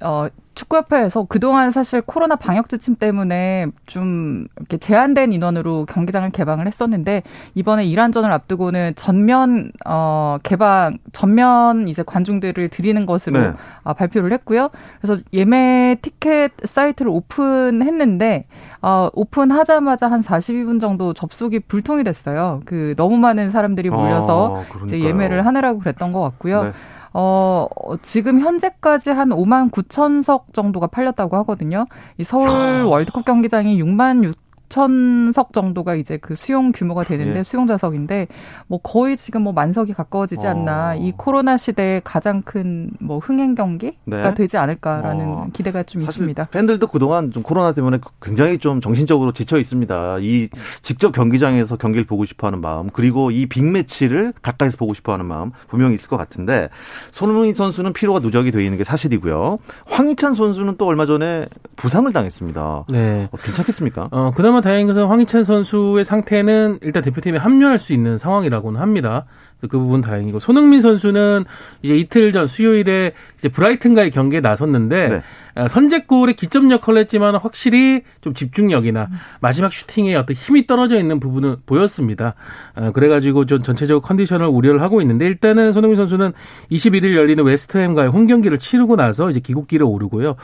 어 0.03 0.27
축구협회에서 0.55 1.25
그동안 1.25 1.72
사실 1.72 2.01
코로나 2.01 2.36
방역 2.36 2.69
지침 2.69 2.95
때문에 2.95 3.67
좀 3.86 4.45
이렇게 4.57 4.77
제한된 4.77 5.33
인원으로 5.33 5.86
경기장을 5.86 6.29
개방을 6.31 6.67
했었는데 6.67 7.24
이번에 7.55 7.86
이란전을 7.86 8.31
앞두고는 8.31 8.93
전면 8.95 9.72
어 9.86 10.38
개방 10.43 10.98
전면 11.12 11.88
이제 11.88 12.03
관중들을 12.05 12.69
드리는 12.69 13.05
것으로 13.05 13.39
네. 13.39 13.53
어, 13.83 13.93
발표를 13.93 14.31
했고요. 14.33 14.69
그래서 15.01 15.22
예매 15.33 15.98
티켓 16.01 16.51
사이트를 16.63 17.10
오픈했는데 17.12 18.45
어 18.81 19.10
오픈하자마자 19.13 20.12
한 20.12 20.22
42분 20.22 20.79
정도 20.79 21.13
접속이 21.13 21.60
불통이 21.62 22.03
됐어요. 22.03 22.62
그 22.65 22.93
너무 22.98 23.17
많은 23.17 23.51
사람들이 23.51 23.89
몰려서 23.89 24.57
아, 24.57 24.83
이제 24.86 25.00
예매를 25.00 25.45
하느라고 25.45 25.79
그랬던 25.79 26.12
것 26.12 26.22
같고요. 26.22 26.63
네. 26.65 26.72
어, 27.13 27.67
지금 28.01 28.39
현재까지 28.39 29.12
한 29.12 29.29
5만 29.29 29.72
9천 29.72 30.24
석 30.24 30.53
정도가 30.53 30.88
팔렸다고 30.88 31.38
하거든요. 31.38 31.86
이 32.17 32.24
서울 32.24 32.50
월드컵 32.84 33.24
경기장이 33.25 33.82
6만 33.82 34.24
6 34.24 34.42
5천석 34.73 35.53
정도가 35.53 35.95
이제 35.95 36.17
그 36.17 36.35
수용 36.35 36.71
규모가 36.71 37.03
되는데 37.03 37.39
예. 37.39 37.43
수용 37.43 37.67
좌석인데 37.67 38.27
뭐 38.67 38.79
거의 38.79 39.17
지금 39.17 39.43
뭐 39.43 39.53
만석이 39.53 39.93
가까워지지 39.93 40.47
않나 40.47 40.91
어. 40.91 40.95
이 40.95 41.13
코로나 41.15 41.57
시대에 41.57 42.01
가장 42.03 42.41
큰 42.41 42.83
뭐 42.99 43.19
흥행 43.19 43.55
경기가 43.55 43.93
네. 44.05 44.33
되지 44.33 44.57
않을까라는 44.57 45.25
어. 45.25 45.47
기대가 45.53 45.83
좀 45.83 46.01
있습니다. 46.03 46.45
팬들도 46.45 46.87
그동안 46.87 47.31
좀 47.31 47.43
코로나 47.43 47.73
때문에 47.73 47.99
굉장히 48.21 48.57
좀 48.57 48.81
정신적으로 48.81 49.33
지쳐 49.33 49.59
있습니다. 49.59 50.17
이 50.21 50.49
직접 50.81 51.11
경기장에서 51.11 51.75
경기를 51.77 52.05
보고 52.05 52.25
싶어하는 52.25 52.61
마음 52.61 52.89
그리고 52.89 53.31
이 53.31 53.45
빅매치를 53.45 54.33
가까이서 54.41 54.77
보고 54.77 54.93
싶어하는 54.93 55.25
마음 55.25 55.51
분명히 55.67 55.95
있을 55.95 56.09
것 56.09 56.17
같은데 56.17 56.69
손흥민 57.11 57.53
선수는 57.53 57.93
피로가 57.93 58.19
누적이 58.19 58.51
되어 58.51 58.61
있는 58.61 58.77
게 58.77 58.83
사실이고요. 58.83 59.59
황희찬 59.85 60.33
선수는 60.33 60.75
또 60.77 60.87
얼마 60.87 61.05
전에 61.05 61.47
부상을 61.75 62.11
당했습니다. 62.11 62.85
네, 62.91 63.29
어, 63.31 63.37
괜찮겠습니까? 63.37 64.09
어, 64.11 64.31
그나마 64.35 64.61
다행인 64.63 64.88
것은 64.88 65.05
황희찬 65.08 65.43
선수의 65.43 66.05
상태는 66.05 66.79
일단 66.82 67.03
대표팀에 67.03 67.38
합류할 67.38 67.77
수 67.79 67.91
있는 67.91 68.17
상황이라고는 68.17 68.79
합니다. 68.79 69.25
그 69.62 69.77
부분 69.79 70.01
다행이고 70.01 70.39
손흥민 70.39 70.81
선수는 70.81 71.45
이제 71.81 71.95
이틀 71.95 72.31
전 72.31 72.48
수요일에 72.48 73.13
이제 73.38 73.50
브라이튼과의 73.50 74.12
경기에 74.12 74.41
나섰는데 74.41 75.07
네. 75.10 75.22
아, 75.55 75.67
선제골의 75.67 76.36
기점 76.36 76.72
역할을 76.72 77.00
했지만 77.01 77.36
확실히 77.36 78.01
좀 78.22 78.33
집중력이나 78.33 79.10
마지막 79.39 79.72
슈팅에 79.72 80.15
어떤 80.15 80.36
힘이 80.36 80.65
떨어져 80.65 81.00
있는 81.00 81.19
부분은 81.19 81.57
보였습니다. 81.65 82.33
아, 82.75 82.91
그래가지고 82.91 83.45
좀 83.45 83.62
전체적으로 83.62 84.01
컨디션을 84.01 84.48
우려를 84.48 84.81
하고 84.81 85.00
있는데 85.01 85.25
일단은 85.27 85.72
손흥민 85.72 85.95
선수는 85.95 86.33
21일 86.72 87.15
열리는 87.15 87.43
웨스트햄과의 87.43 88.10
홈 88.10 88.25
경기를 88.25 88.57
치르고 88.57 88.95
나서 88.95 89.29
이제 89.29 89.39
귀국길에 89.39 89.83
오르고요. 89.83 90.36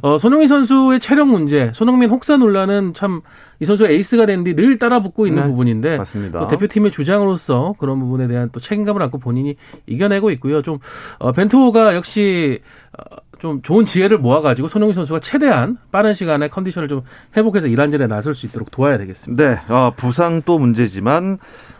어, 0.00 0.18
손흥민 0.18 0.48
선수의 0.48 0.98
체력 0.98 1.28
문제, 1.28 1.70
손흥민 1.74 2.08
혹사 2.10 2.36
논란은 2.36 2.94
참 2.94 3.20
이 3.60 3.64
선수가 3.64 3.88
에이스가 3.90 4.26
된 4.26 4.42
뒤 4.44 4.54
늘 4.54 4.76
따라붙고 4.78 5.26
있는 5.26 5.42
네, 5.42 5.48
부분인데 5.48 5.96
맞습니다. 5.96 6.46
대표팀의 6.48 6.90
주장으로서 6.90 7.74
그런 7.78 7.98
부분에 8.00 8.26
대한 8.28 8.50
또 8.52 8.60
책임감을 8.64 9.00
안고 9.02 9.18
본인이 9.18 9.56
이겨내고 9.86 10.30
있고요. 10.32 10.62
좀 10.62 10.78
어, 11.18 11.32
벤투호가 11.32 11.94
역시 11.94 12.60
어, 12.98 13.16
좀 13.38 13.62
좋은 13.62 13.84
지혜를 13.84 14.18
모아가지고 14.18 14.68
손흥민 14.68 14.94
선수가 14.94 15.20
최대한 15.20 15.76
빠른 15.92 16.12
시간에 16.12 16.48
컨디션을 16.48 16.88
좀 16.88 17.02
회복해서 17.36 17.68
이란전에 17.68 18.06
나설 18.06 18.34
수 18.34 18.46
있도록 18.46 18.70
도와야 18.70 18.98
되겠습니다. 18.98 19.44
네, 19.44 19.60
어, 19.68 19.92
부상 19.96 20.42
또 20.44 20.58
문제지만 20.58 21.38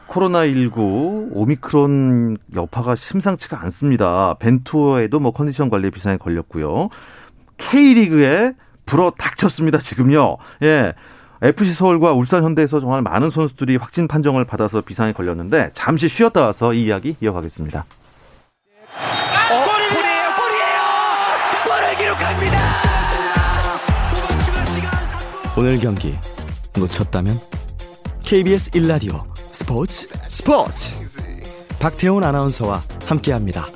코로나19 0.08 1.30
오미크론 1.32 2.36
여파가 2.54 2.94
심상치가 2.94 3.62
않습니다. 3.62 4.34
벤투어에도 4.38 5.18
뭐 5.20 5.30
컨디션 5.32 5.70
관리에 5.70 5.90
비상에 5.90 6.18
걸렸고요. 6.18 6.90
K리그에 7.56 8.52
불어 8.86 9.10
닥쳤습니다, 9.16 9.78
지금요. 9.78 10.36
예. 10.62 10.92
FC 11.42 11.72
서울과 11.72 12.12
울산 12.12 12.42
현대에서 12.42 12.80
정말 12.80 13.02
많은 13.02 13.30
선수들이 13.30 13.76
확진 13.76 14.08
판정을 14.08 14.44
받아서 14.44 14.80
비상에 14.80 15.12
걸렸는데 15.12 15.70
잠시 15.74 16.08
쉬었다 16.08 16.40
와서 16.40 16.72
이 16.72 16.84
이야기 16.84 17.16
이어가겠습니다. 17.20 17.84
오늘 25.56 25.78
경기 25.78 26.16
놓쳤다면 26.76 27.38
KBS 28.24 28.72
1라디오 28.72 29.22
스포츠 29.52 30.08
스포츠 30.28 30.96
박태훈 31.78 32.24
아나운서와 32.24 32.82
함께합니다. 33.06 33.66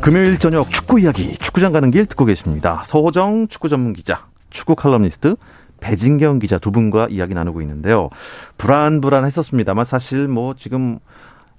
금요일 0.00 0.38
저녁 0.38 0.70
축구 0.70 0.98
이야기 0.98 1.36
축구장 1.36 1.72
가는 1.72 1.90
길 1.90 2.06
듣고 2.06 2.24
계십니다. 2.24 2.82
서호정 2.86 3.48
축구 3.48 3.68
전문 3.68 3.92
기자, 3.92 4.26
축구 4.50 4.74
칼럼니스트 4.74 5.36
배진경 5.80 6.38
기자 6.38 6.58
두 6.58 6.70
분과 6.72 7.08
이야기 7.10 7.34
나누고 7.34 7.62
있는데요. 7.62 8.10
불안불안했었습니다만 8.56 9.84
사실 9.84 10.28
뭐 10.28 10.54
지금 10.54 10.98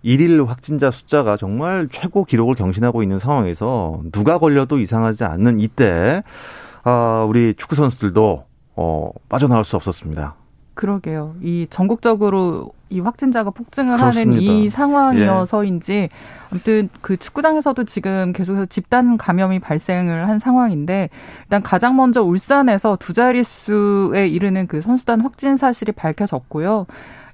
일일 0.01 0.43
확진자 0.45 0.91
숫자가 0.91 1.37
정말 1.37 1.87
최고 1.91 2.23
기록을 2.23 2.55
경신하고 2.55 3.03
있는 3.03 3.19
상황에서 3.19 4.01
누가 4.11 4.37
걸려도 4.37 4.79
이상하지 4.79 5.23
않는 5.25 5.59
이때 5.59 6.23
아, 6.83 7.25
우리 7.27 7.53
축구 7.53 7.75
선수들도 7.75 8.45
어, 8.75 9.11
빠져나올 9.27 9.65
수 9.65 9.75
없었습니다. 9.75 10.35
그러게요. 10.73 11.35
이 11.41 11.67
전국적으로 11.69 12.71
이 12.89 12.99
확진자가 12.99 13.51
폭증을 13.51 13.97
그렇습니다. 13.97 14.31
하는 14.31 14.41
이 14.41 14.69
상황이어서인지 14.69 15.93
예. 15.93 16.09
아무튼 16.51 16.89
그 17.01 17.17
축구장에서도 17.17 17.83
지금 17.83 18.33
계속해서 18.33 18.65
집단 18.65 19.17
감염이 19.17 19.59
발생을 19.59 20.27
한 20.27 20.39
상황인데 20.39 21.09
일단 21.43 21.61
가장 21.61 21.95
먼저 21.95 22.23
울산에서 22.23 22.97
두 22.99 23.13
자릿수에 23.13 24.27
이르는 24.27 24.67
그 24.67 24.81
선수단 24.81 25.21
확진 25.21 25.57
사실이 25.57 25.91
밝혀졌고요. 25.91 26.87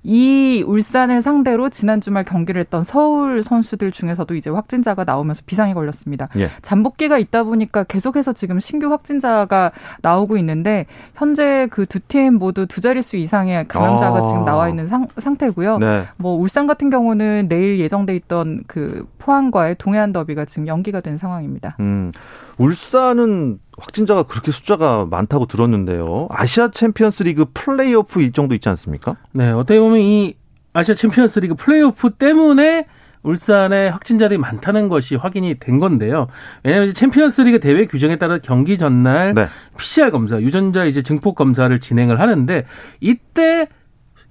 이 0.05 0.63
울산을 0.65 1.23
상대로 1.23 1.69
지난 1.69 1.99
주말 1.99 2.23
경기를 2.23 2.61
했던 2.61 2.83
서울 2.83 3.41
선수들 3.41 3.91
중에서도 3.91 4.35
이제 4.35 4.51
확진자가 4.51 5.03
나오면서 5.03 5.41
비상이 5.45 5.73
걸렸습니다. 5.73 6.29
예. 6.37 6.49
잠복기가 6.61 7.17
있다 7.17 7.43
보니까 7.43 7.83
계속해서 7.83 8.33
지금 8.33 8.59
신규 8.59 8.91
확진자가 8.91 9.71
나오고 10.01 10.37
있는데 10.37 10.85
현재 11.15 11.67
그 11.71 11.85
두 11.87 11.99
팀 12.07 12.35
모두 12.35 12.67
두 12.67 12.81
자릿수 12.81 13.17
이상의 13.17 13.67
감염자가 13.67 14.19
아. 14.19 14.21
지금 14.21 14.45
나와 14.45 14.69
있는 14.69 14.85
상, 14.87 15.07
상태고요. 15.17 15.79
네. 15.79 16.03
뭐 16.17 16.35
울산 16.35 16.67
같은 16.67 16.89
경우는 16.91 17.47
내일 17.49 17.79
예정돼 17.79 18.15
있던 18.17 18.63
그 18.67 19.07
포항과의 19.17 19.75
동해안 19.79 20.13
더비가 20.13 20.45
지금 20.45 20.67
연기가 20.67 21.01
된 21.01 21.17
상황입니다. 21.17 21.77
음. 21.79 22.11
울산은 22.57 23.59
확진자가 23.77 24.23
그렇게 24.23 24.51
숫자가 24.51 25.05
많다고 25.09 25.45
들었는데요. 25.45 26.27
아시아 26.31 26.69
챔피언스 26.71 27.23
리그 27.23 27.45
플레이오프 27.53 28.21
일정도 28.21 28.55
있지 28.55 28.69
않습니까? 28.69 29.17
네, 29.31 29.51
어떻게 29.51 29.79
보면 29.79 29.99
이 29.99 30.35
아시아 30.73 30.95
챔피언스 30.95 31.39
리그 31.39 31.55
플레이오프 31.55 32.11
때문에 32.11 32.85
울산의 33.23 33.89
확진자들이 33.91 34.37
많다는 34.37 34.87
것이 34.87 35.15
확인이 35.15 35.57
된 35.59 35.79
건데요. 35.79 36.27
왜냐하면 36.63 36.89
이제 36.89 36.93
챔피언스 36.93 37.41
리그 37.41 37.59
대회 37.59 37.85
규정에 37.85 38.17
따라 38.17 38.37
경기 38.37 38.77
전날 38.77 39.33
네. 39.33 39.47
PCR 39.77 40.11
검사, 40.11 40.39
유전자 40.39 40.85
이제 40.85 41.01
증폭 41.01 41.35
검사를 41.35 41.77
진행을 41.79 42.19
하는데 42.19 42.65
이때 43.01 43.67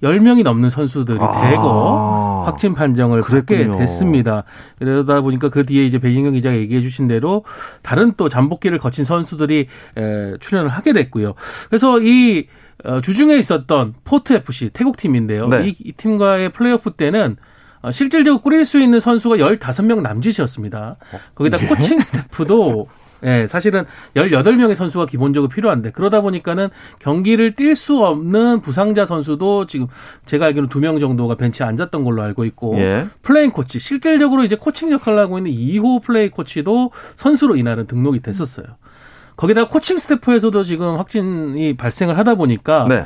10명이 0.05 0.43
넘는 0.43 0.69
선수들이 0.69 1.17
아. 1.19 1.49
대거 1.49 2.43
확진 2.45 2.73
판정을 2.73 3.21
그랬군요. 3.21 3.71
받게 3.71 3.79
됐습니다. 3.79 4.43
그러다 4.79 5.21
보니까 5.21 5.49
그 5.49 5.65
뒤에 5.65 5.85
이제 5.85 5.99
배진경 5.99 6.33
기자가 6.33 6.55
얘기해 6.55 6.81
주신 6.81 7.07
대로 7.07 7.43
다른 7.81 8.13
또 8.15 8.29
잠복기를 8.29 8.77
거친 8.77 9.03
선수들이 9.03 9.67
출현을 10.39 10.69
하게 10.69 10.93
됐고요. 10.93 11.33
그래서 11.69 11.99
이 11.99 12.47
어, 12.83 13.01
주중에 13.01 13.37
있었던 13.37 13.93
포트 14.03 14.33
FC 14.33 14.69
태국 14.73 14.97
팀인데요. 14.97 15.47
네. 15.47 15.69
이, 15.69 15.75
이 15.79 15.91
팀과의 15.93 16.49
플레이오프 16.49 16.91
때는 16.91 17.37
어, 17.81 17.91
실질적으로 17.91 18.41
꾸릴 18.41 18.65
수 18.65 18.79
있는 18.79 18.99
선수가 18.99 19.37
15명 19.37 20.01
남짓이었습니다. 20.01 20.97
거기다 21.35 21.61
예? 21.61 21.67
코칭 21.67 22.01
스태프도 22.01 22.87
예, 23.25 23.47
사실은 23.47 23.85
18명의 24.15 24.75
선수가 24.75 25.07
기본적으로 25.07 25.49
필요한데 25.49 25.91
그러다 25.91 26.21
보니까는 26.21 26.69
경기를 26.99 27.53
뛸 27.55 27.75
수 27.75 28.03
없는 28.05 28.61
부상자 28.61 29.05
선수도 29.05 29.65
지금 29.65 29.87
제가 30.25 30.45
알기로 30.45 30.67
두명 30.67 30.99
정도가 30.99 31.35
벤치에 31.35 31.65
앉았던 31.65 32.03
걸로 32.03 32.21
알고 32.21 32.45
있고 32.45 32.75
예. 32.77 33.07
플레잉 33.21 33.51
코치 33.51 33.79
실질적으로 33.79 34.43
이제 34.43 34.55
코칭 34.55 34.91
역할을 34.91 35.19
하고 35.19 35.37
있는 35.37 35.51
이호 35.51 36.03
플레잉 36.03 36.29
코치도 36.29 36.91
선수로 37.15 37.55
이날은 37.55 37.87
등록이 37.87 38.21
됐었어요. 38.21 38.65
거기다가 39.35 39.67
코칭 39.67 39.97
스태프에서도 39.97 40.63
지금 40.63 40.95
확진이 40.95 41.75
발생을 41.75 42.17
하다 42.17 42.35
보니까 42.35 42.85
네. 42.87 43.05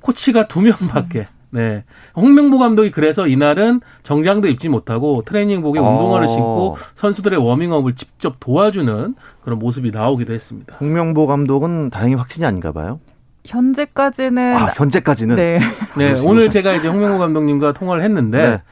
코치가 0.00 0.48
두 0.48 0.60
명밖에 0.62 1.26
네. 1.50 1.84
홍명보 2.16 2.58
감독이 2.58 2.90
그래서 2.90 3.26
이날은 3.26 3.80
정장도 4.02 4.48
입지 4.48 4.68
못하고 4.68 5.22
트레이닝복에 5.26 5.78
운동화를 5.78 6.24
어. 6.24 6.26
신고 6.28 6.76
선수들의 6.94 7.38
워밍업을 7.38 7.94
직접 7.94 8.36
도와주는 8.40 9.14
그런 9.42 9.58
모습이 9.58 9.90
나오기도 9.90 10.32
했습니다. 10.32 10.76
홍명보 10.80 11.26
감독은 11.26 11.90
다행히 11.90 12.14
확진이 12.14 12.46
아닌가 12.46 12.72
봐요. 12.72 13.00
현재까지는 13.46 14.56
아, 14.56 14.66
현재까지는 14.76 15.36
네. 15.36 15.60
네. 15.96 16.14
오늘 16.24 16.48
제가 16.48 16.74
이제 16.74 16.88
홍명보 16.88 17.18
감독님과 17.18 17.72
통화를 17.72 18.02
했는데 18.02 18.38
네. 18.38 18.62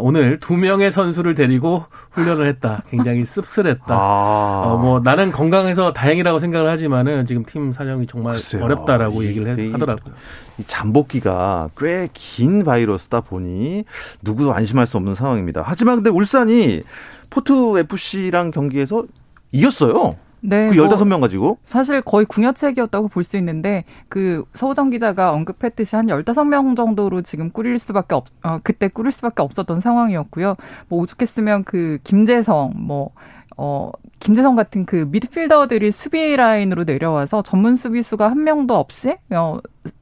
오늘 0.00 0.38
두 0.38 0.56
명의 0.56 0.90
선수를 0.90 1.34
데리고 1.34 1.84
훈련을 2.10 2.46
했다. 2.48 2.82
굉장히 2.88 3.24
씁쓸했다. 3.24 3.86
아. 3.88 4.62
어, 4.66 4.76
뭐 4.78 5.00
나는 5.00 5.30
건강해서 5.30 5.92
다행이라고 5.92 6.38
생각을 6.38 6.68
하지만은 6.70 7.24
지금 7.24 7.44
팀 7.44 7.72
사정이 7.72 8.06
정말 8.06 8.34
글쎄요. 8.34 8.64
어렵다라고 8.64 9.24
얘기를 9.24 9.58
이, 9.58 9.72
하더라고요. 9.72 10.14
이 10.58 10.64
잠복기가 10.64 11.70
꽤 11.78 12.08
긴 12.12 12.64
바이러스다 12.64 13.20
보니 13.22 13.84
누구도 14.22 14.52
안심할 14.52 14.86
수 14.86 14.96
없는 14.96 15.14
상황입니다. 15.14 15.62
하지만 15.64 15.96
근데 15.96 16.10
울산이 16.10 16.82
포트 17.30 17.78
FC랑 17.78 18.50
경기에서 18.50 19.04
이겼어요. 19.52 20.16
네. 20.40 20.70
그 20.70 20.76
15명 20.76 21.08
뭐 21.08 21.20
가지고? 21.20 21.58
사실 21.64 22.00
거의 22.02 22.26
궁여책이었다고 22.26 23.08
볼 23.08 23.24
수 23.24 23.36
있는데, 23.36 23.84
그 24.08 24.44
서우정 24.54 24.90
기자가 24.90 25.32
언급했듯이 25.32 25.96
한 25.96 26.06
15명 26.06 26.76
정도로 26.76 27.22
지금 27.22 27.50
꾸릴 27.50 27.78
수밖에 27.78 28.14
없, 28.14 28.26
어, 28.42 28.58
그때 28.62 28.88
꾸릴 28.88 29.12
수밖에 29.12 29.42
없었던 29.42 29.80
상황이었고요. 29.80 30.54
뭐 30.88 31.00
오죽했으면 31.00 31.64
그 31.64 31.98
김재성, 32.04 32.72
뭐, 32.76 33.10
어, 33.56 33.90
김재성 34.20 34.54
같은 34.54 34.86
그 34.86 35.06
미드필더들이 35.10 35.90
수비 35.92 36.36
라인으로 36.36 36.84
내려와서 36.84 37.42
전문 37.42 37.74
수비수가 37.74 38.30
한 38.30 38.44
명도 38.44 38.76
없이 38.76 39.16
어, 39.30 39.58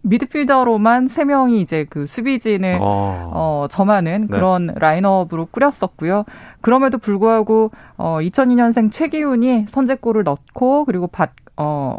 미드필더로만 0.07 1.09
세 1.09 1.25
명이 1.25 1.61
이제 1.61 1.85
그 1.89 2.07
수비진을 2.07 2.79
어, 2.81 3.31
어 3.35 3.67
점하는 3.69 4.23
네. 4.23 4.27
그런 4.29 4.73
라인업으로 4.77 5.47
꾸렸었고요. 5.47 6.25
그럼에도 6.61 6.99
불구하고 6.99 7.73
어 7.97 8.19
2002년생 8.21 8.91
최기훈이 8.93 9.67
선제골을 9.69 10.25
넣고 10.25 10.85
그리고 10.85 11.07
받 11.07 11.33
어, 11.57 11.99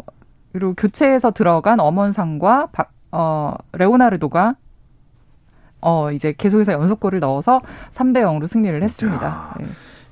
그리고 0.52 0.74
교체해서 0.74 1.30
들어간 1.32 1.80
엄원상과 1.80 2.68
박, 2.72 2.92
어, 3.12 3.54
레오나르도가 3.72 4.54
어, 5.80 6.10
이제 6.10 6.34
계속해서 6.36 6.72
연속골을 6.72 7.20
넣어서 7.20 7.60
3대 7.92 8.18
0으로 8.22 8.46
승리를 8.46 8.82
했습니다. 8.82 9.56
네. 9.60 9.66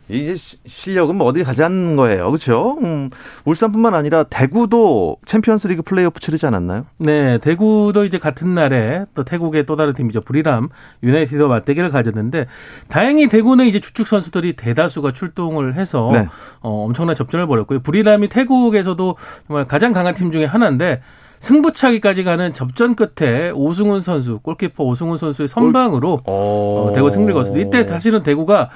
이 0.09 0.35
실력은 0.67 1.17
뭐 1.17 1.27
어디 1.27 1.43
가지 1.43 1.65
않는 1.65 1.97
거예요. 1.97 2.31
그렇죠? 2.31 2.79
음, 2.83 3.11
울산뿐만 3.45 3.95
아니라 3.95 4.25
대구도 4.25 5.17
챔피언스리그 5.27 5.83
플레이오프 5.83 6.21
치르지 6.21 6.47
않았나요? 6.47 6.87
네, 6.99 7.39
대구도 7.39 8.05
이제 8.05 8.19
같은 8.19 8.55
날에 8.55 9.05
또 9.15 9.25
태국의 9.25 9.67
또 9.67 9.75
다른 9.75 9.95
팀이죠. 9.95 10.21
브리람 10.21 10.69
유나이티드와 11.03 11.49
맞대결을 11.49 11.91
가졌는데 11.91 12.47
다행히 12.89 13.29
대구는 13.29 13.67
이제 13.67 13.81
주축 13.81 14.07
선수들이 14.07 14.55
대다수가 14.55 15.13
출동을 15.13 15.75
해서 15.75 16.11
네. 16.13 16.29
어, 16.61 16.85
엄청난 16.85 17.17
접전을 17.17 17.49
벌였고요. 17.49 17.81
브리람이 17.81 18.29
태국에서도 18.29 19.17
정말 19.49 19.67
가장 19.67 19.93
강한 19.93 20.15
팀 20.15 20.31
중에 20.31 20.45
하나인데 20.45 21.01
승부차기까지 21.41 22.25
가는 22.25 22.53
접전 22.53 22.95
끝에 22.95 23.51
오승훈 23.51 24.01
선수, 24.01 24.39
골키퍼 24.39 24.85
오승훈 24.85 25.19
선수의 25.19 25.49
선방으로 25.49 26.21
어, 26.25 26.93
대구 26.95 27.11
승리를 27.11 27.35
거습니다. 27.35 27.67
이때 27.67 27.87
다시는 27.87 28.23
대구가 28.23 28.71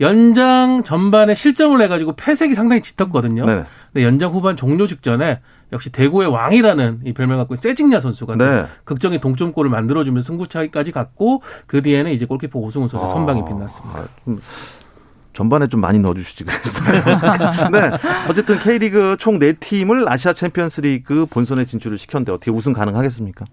연장 0.00 0.82
전반에 0.84 1.34
실점을 1.34 1.80
해가지고 1.80 2.14
패색이 2.16 2.54
상당히 2.54 2.82
짙었거든요. 2.82 3.44
네. 3.44 3.64
근데 3.92 4.06
연장 4.06 4.32
후반 4.32 4.56
종료 4.56 4.86
직전에 4.86 5.40
역시 5.72 5.90
대구의 5.90 6.28
왕이라는 6.28 7.00
이 7.04 7.12
별명 7.14 7.38
갖고 7.38 7.56
세징야 7.56 7.98
선수가 7.98 8.36
네. 8.36 8.66
극적인 8.84 9.20
동점골을 9.20 9.70
만들어주면서 9.70 10.26
승부차기까지 10.26 10.92
갔고 10.92 11.42
그 11.66 11.82
뒤에는 11.82 12.10
이제 12.12 12.26
골키퍼 12.26 12.58
오승훈 12.58 12.88
선수 12.88 13.06
아, 13.06 13.08
선방이 13.08 13.44
빛났습니다. 13.44 14.00
아, 14.00 14.06
전반에 15.32 15.66
좀 15.68 15.80
많이 15.80 15.98
넣어주시지 15.98 16.44
그랬어요. 16.44 17.02
네. 17.72 17.90
어쨌든 18.28 18.58
K리그 18.58 19.16
총 19.18 19.38
4팀을 19.38 20.06
아시아 20.06 20.34
챔피언스 20.34 20.82
리그 20.82 21.26
본선에 21.26 21.64
진출을 21.64 21.96
시켰는데 21.96 22.32
어떻게 22.32 22.50
우승 22.50 22.74
가능하겠습니까? 22.74 23.46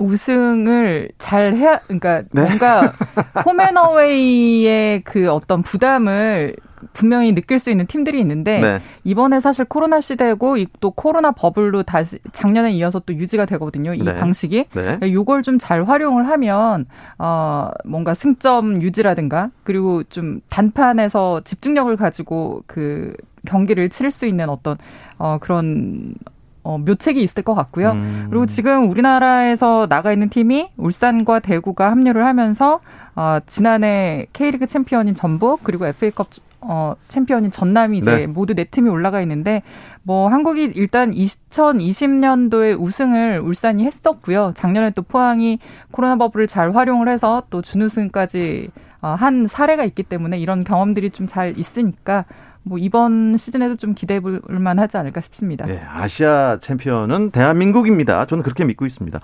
우승을 0.00 1.10
잘 1.18 1.54
해야 1.54 1.78
그러니까 1.80 2.22
네? 2.32 2.42
뭔가 2.42 2.92
홈앤어웨이의 3.46 5.02
그 5.02 5.30
어떤 5.30 5.62
부담을 5.62 6.56
분명히 6.92 7.34
느낄 7.34 7.58
수 7.58 7.70
있는 7.70 7.86
팀들이 7.86 8.18
있는데 8.20 8.58
네. 8.60 8.82
이번에 9.04 9.40
사실 9.40 9.64
코로나 9.66 10.00
시대고 10.00 10.56
또 10.80 10.90
코로나 10.90 11.30
버블로 11.30 11.82
다시 11.82 12.18
작년에 12.32 12.72
이어서 12.72 13.00
또 13.00 13.14
유지가 13.14 13.44
되거든요. 13.44 13.92
이 13.94 14.02
네. 14.02 14.14
방식이. 14.14 14.64
네. 14.74 14.98
요걸 15.02 15.42
좀 15.42 15.58
잘 15.60 15.84
활용을 15.84 16.26
하면 16.28 16.86
어 17.18 17.68
뭔가 17.84 18.14
승점 18.14 18.80
유지라든가 18.80 19.50
그리고 19.62 20.02
좀 20.04 20.40
단판에서 20.48 21.42
집중력을 21.44 21.94
가지고 21.96 22.62
그 22.66 23.14
경기를 23.46 23.90
치를 23.90 24.10
수 24.10 24.24
있는 24.26 24.48
어떤 24.48 24.78
어 25.18 25.36
그런 25.38 26.14
어, 26.62 26.78
묘책이 26.78 27.22
있을 27.22 27.42
것 27.42 27.54
같고요. 27.54 27.92
음. 27.92 28.26
그리고 28.30 28.46
지금 28.46 28.90
우리나라에서 28.90 29.86
나가 29.88 30.12
있는 30.12 30.28
팀이 30.28 30.68
울산과 30.76 31.40
대구가 31.40 31.90
합류를 31.90 32.24
하면서 32.26 32.80
어, 33.16 33.38
지난해 33.46 34.26
K리그 34.32 34.66
챔피언인 34.66 35.14
전북 35.14 35.60
그리고 35.64 35.86
FA컵 35.86 36.28
어, 36.62 36.94
챔피언인 37.08 37.50
전남이 37.50 37.98
이제 37.98 38.14
네. 38.14 38.26
모두 38.26 38.54
네 38.54 38.64
팀이 38.64 38.90
올라가 38.90 39.22
있는데 39.22 39.62
뭐 40.02 40.28
한국이 40.28 40.72
일단 40.74 41.10
2020년도에 41.12 42.78
우승을 42.78 43.40
울산이 43.40 43.84
했었고요. 43.84 44.52
작년에 44.54 44.90
또 44.90 45.02
포항이 45.02 45.58
코로나 45.90 46.16
버블을 46.16 46.46
잘 46.46 46.74
활용을 46.74 47.08
해서 47.08 47.42
또 47.50 47.62
준우승까지 47.62 48.70
어, 49.02 49.08
한 49.08 49.46
사례가 49.46 49.84
있기 49.84 50.02
때문에 50.02 50.38
이런 50.38 50.62
경험들이 50.64 51.10
좀 51.10 51.26
잘 51.26 51.58
있으니까 51.58 52.24
뭐 52.70 52.78
이번 52.78 53.36
시즌에도 53.36 53.74
좀 53.74 53.94
기대해 53.94 54.20
볼 54.20 54.40
만하지 54.48 54.96
않을까 54.96 55.20
싶습니다. 55.22 55.66
네, 55.66 55.82
아시아 55.92 56.58
챔피언은 56.60 57.32
대한민국입니다. 57.32 58.26
저는 58.26 58.44
그렇게 58.44 58.64
믿고 58.64 58.86
있습니다. 58.86 59.18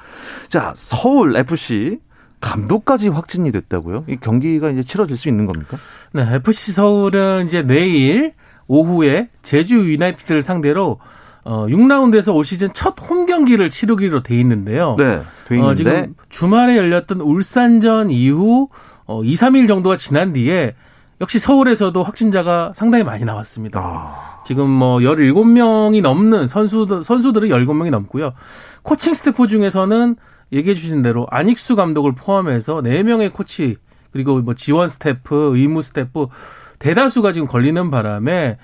자, 0.48 0.72
서울 0.74 1.36
FC 1.36 2.00
감독까지 2.40 3.06
확진이 3.08 3.52
됐다고요? 3.52 4.04
이 4.08 4.16
경기가 4.16 4.68
이제 4.70 4.82
치러질 4.82 5.16
수 5.16 5.28
있는 5.28 5.46
겁니까? 5.46 5.76
네, 6.12 6.26
FC 6.34 6.72
서울은 6.72 7.46
이제 7.46 7.62
내일 7.62 8.32
오후에 8.66 9.28
제주 9.42 9.76
유나이티드를 9.92 10.42
상대로 10.42 10.98
어 11.44 11.66
6라운드에서 11.66 12.34
올 12.34 12.44
시즌 12.44 12.72
첫 12.72 12.96
홈 13.08 13.26
경기를 13.26 13.70
치르기로 13.70 14.24
돼 14.24 14.34
있는데요. 14.40 14.96
네, 14.98 15.22
돼 15.46 15.54
있는데 15.54 15.70
어, 15.70 15.74
지금 15.76 16.14
주말에 16.28 16.76
열렸던 16.76 17.20
울산전 17.20 18.10
이후 18.10 18.68
어 19.04 19.22
2, 19.22 19.34
3일 19.34 19.68
정도가 19.68 19.96
지난 19.96 20.32
뒤에 20.32 20.74
역시 21.20 21.38
서울에서도 21.38 22.02
확진자가 22.02 22.72
상당히 22.74 23.04
많이 23.04 23.24
나왔습니다. 23.24 23.80
아. 23.80 24.42
지금 24.44 24.68
뭐 24.68 24.98
17명이 24.98 26.02
넘는 26.02 26.46
선수들, 26.46 27.02
선수들은 27.02 27.48
17명이 27.48 27.90
넘고요. 27.90 28.34
코칭 28.82 29.14
스태프 29.14 29.46
중에서는 29.46 30.16
얘기해 30.52 30.74
주신 30.74 31.02
대로 31.02 31.26
안익수 31.30 31.74
감독을 31.74 32.14
포함해서 32.14 32.76
4명의 32.76 33.32
코치, 33.32 33.76
그리고 34.12 34.40
뭐 34.40 34.54
지원 34.54 34.88
스태프, 34.88 35.52
의무 35.54 35.82
스태프, 35.82 36.28
대다수가 36.78 37.32
지금 37.32 37.48
걸리는 37.48 37.90
바람에 37.90 38.58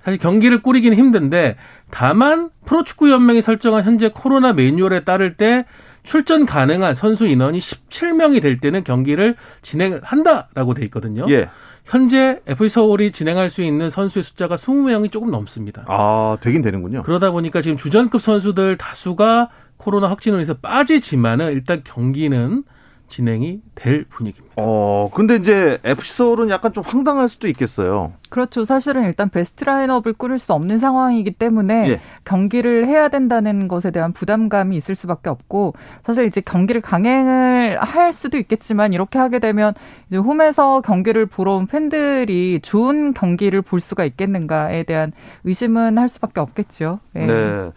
사실 0.00 0.20
경기를 0.20 0.62
꾸리기는 0.62 0.96
힘든데 0.96 1.56
다만 1.90 2.50
프로축구 2.64 3.10
연맹이 3.10 3.42
설정한 3.42 3.82
현재 3.82 4.10
코로나 4.14 4.52
매뉴얼에 4.52 5.02
따를 5.04 5.36
때 5.36 5.64
출전 6.04 6.46
가능한 6.46 6.94
선수 6.94 7.26
인원이 7.26 7.58
17명이 7.58 8.40
될 8.40 8.58
때는 8.58 8.84
경기를 8.84 9.34
진행을 9.62 10.00
한다라고 10.04 10.74
돼 10.74 10.84
있거든요. 10.84 11.26
예. 11.28 11.50
현재 11.86 12.40
FC 12.46 12.68
서울이 12.68 13.12
진행할 13.12 13.48
수 13.48 13.62
있는 13.62 13.88
선수의 13.90 14.22
숫자가 14.24 14.56
20명이 14.56 15.10
조금 15.12 15.30
넘습니다. 15.30 15.84
아, 15.88 16.36
되긴 16.40 16.60
되는군요. 16.62 17.02
그러다 17.02 17.30
보니까 17.30 17.60
지금 17.60 17.76
주전급 17.76 18.20
선수들 18.20 18.76
다수가 18.76 19.50
코로나 19.76 20.10
확진으로 20.10 20.40
인해서 20.40 20.54
빠지지만은 20.54 21.52
일단 21.52 21.82
경기는 21.84 22.64
진행이 23.06 23.60
될 23.76 24.04
분위기입니다. 24.08 24.45
어, 24.58 25.10
근데 25.12 25.36
이제 25.36 25.78
FC 25.84 26.14
서울은 26.14 26.50
약간 26.50 26.72
좀 26.72 26.82
황당할 26.84 27.28
수도 27.28 27.46
있겠어요. 27.48 28.12
그렇죠. 28.28 28.64
사실은 28.64 29.04
일단 29.04 29.28
베스트 29.28 29.64
라인업을 29.64 30.14
꾸릴 30.14 30.38
수 30.38 30.52
없는 30.52 30.78
상황이기 30.78 31.32
때문에 31.32 31.90
예. 31.90 32.00
경기를 32.24 32.86
해야 32.86 33.08
된다는 33.08 33.68
것에 33.68 33.90
대한 33.92 34.12
부담감이 34.12 34.76
있을 34.76 34.94
수밖에 34.96 35.30
없고 35.30 35.74
사실 36.02 36.24
이제 36.24 36.40
경기를 36.40 36.80
강행을 36.80 37.78
할 37.80 38.12
수도 38.12 38.36
있겠지만 38.38 38.92
이렇게 38.92 39.18
하게 39.18 39.38
되면 39.38 39.74
이제 40.08 40.16
홈에서 40.16 40.80
경기를 40.80 41.26
보러 41.26 41.54
온 41.54 41.66
팬들이 41.66 42.58
좋은 42.62 43.14
경기를 43.14 43.62
볼 43.62 43.78
수가 43.78 44.04
있겠는가에 44.04 44.82
대한 44.82 45.12
의심은 45.44 45.96
할 45.98 46.08
수밖에 46.08 46.40
없겠죠. 46.40 46.98
예. 47.14 47.26
네. 47.26 47.70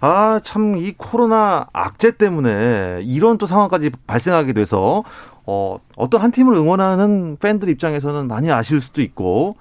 아, 0.00 0.40
참 0.44 0.70
이 0.76 0.94
코로나 0.96 1.66
악재 1.72 2.16
때문에 2.16 3.00
이런 3.02 3.38
또 3.38 3.46
상황까지 3.46 3.90
발생하게 4.06 4.52
돼서 4.52 5.02
어, 5.46 5.78
어떤 5.96 6.20
한 6.20 6.30
팀을 6.30 6.54
응원하는 6.54 7.36
팬들 7.40 7.68
입장에서는 7.68 8.26
많이 8.28 8.50
아쉬울 8.50 8.80
수도 8.80 9.02
있고, 9.02 9.56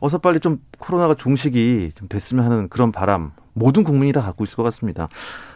어서 0.00 0.18
빨리 0.18 0.40
좀 0.40 0.60
코로나가 0.78 1.14
종식이 1.14 1.92
좀 1.94 2.08
됐으면 2.08 2.44
하는 2.44 2.68
그런 2.68 2.92
바람, 2.92 3.32
모든 3.52 3.84
국민이 3.84 4.12
다 4.12 4.20
갖고 4.20 4.44
있을 4.44 4.56
것 4.56 4.62
같습니다. 4.64 5.08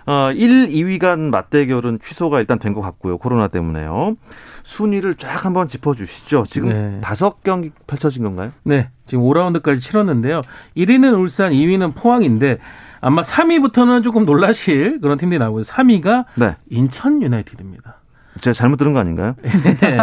어, 0.06 0.32
1, 0.32 0.68
2위 0.70 0.98
간 0.98 1.30
맞대결은 1.30 1.98
취소가 2.00 2.40
일단 2.40 2.58
된 2.58 2.72
것 2.72 2.80
같고요. 2.80 3.18
코로나 3.18 3.48
때문에요. 3.48 4.16
순위를 4.62 5.14
쫙 5.16 5.44
한번 5.44 5.68
짚어주시죠. 5.68 6.44
지금 6.48 6.68
네. 6.70 7.00
다섯 7.02 7.42
경기 7.42 7.70
펼쳐진 7.86 8.22
건가요? 8.22 8.50
네. 8.62 8.88
지금 9.04 9.24
5라운드까지 9.24 9.80
치렀는데요. 9.80 10.40
1위는 10.76 11.18
울산, 11.18 11.52
2위는 11.52 11.94
포항인데 11.94 12.58
아마 13.02 13.20
3위부터는 13.22 14.02
조금 14.02 14.24
놀라실 14.24 15.00
그런 15.00 15.18
팀들이 15.18 15.38
나오고 15.38 15.60
3위가 15.60 16.24
네. 16.36 16.56
인천 16.70 17.22
유나이티드입니다. 17.22 17.99
제가 18.40 18.54
잘못 18.54 18.76
들은 18.76 18.92
거 18.92 19.00
아닌가요? 19.00 19.34
네. 19.42 19.98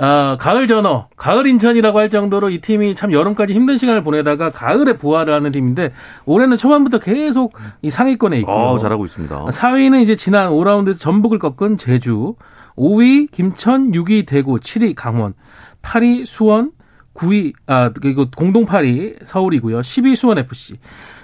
어, 0.00 0.36
가을 0.38 0.68
전어, 0.68 1.08
가을 1.16 1.48
인천이라고 1.48 1.98
할 1.98 2.08
정도로 2.08 2.50
이 2.50 2.60
팀이 2.60 2.94
참 2.94 3.12
여름까지 3.12 3.52
힘든 3.52 3.76
시간을 3.76 4.02
보내다가 4.02 4.50
가을에 4.50 4.92
부활을 4.96 5.34
하는 5.34 5.50
팀인데 5.50 5.92
올해는 6.24 6.56
초반부터 6.56 7.00
계속 7.00 7.54
이 7.82 7.90
상위권에 7.90 8.38
있고 8.40 8.52
어, 8.52 8.78
잘하고 8.78 9.04
있습니다. 9.06 9.46
4위는 9.46 10.00
이제 10.02 10.14
지난 10.14 10.50
5라운드에서 10.50 11.00
전북을 11.00 11.40
꺾은 11.40 11.78
제주, 11.78 12.36
5위 12.76 13.30
김천, 13.32 13.90
6위 13.90 14.24
대구, 14.24 14.54
7위 14.60 14.94
강원, 14.94 15.34
8위 15.82 16.24
수원, 16.26 16.70
9위 17.14 17.52
아 17.66 17.90
그리고 17.90 18.26
공동 18.36 18.66
8위 18.66 19.16
서울이고요. 19.24 19.80
10위 19.80 20.14
수원 20.14 20.38
FC. 20.38 20.76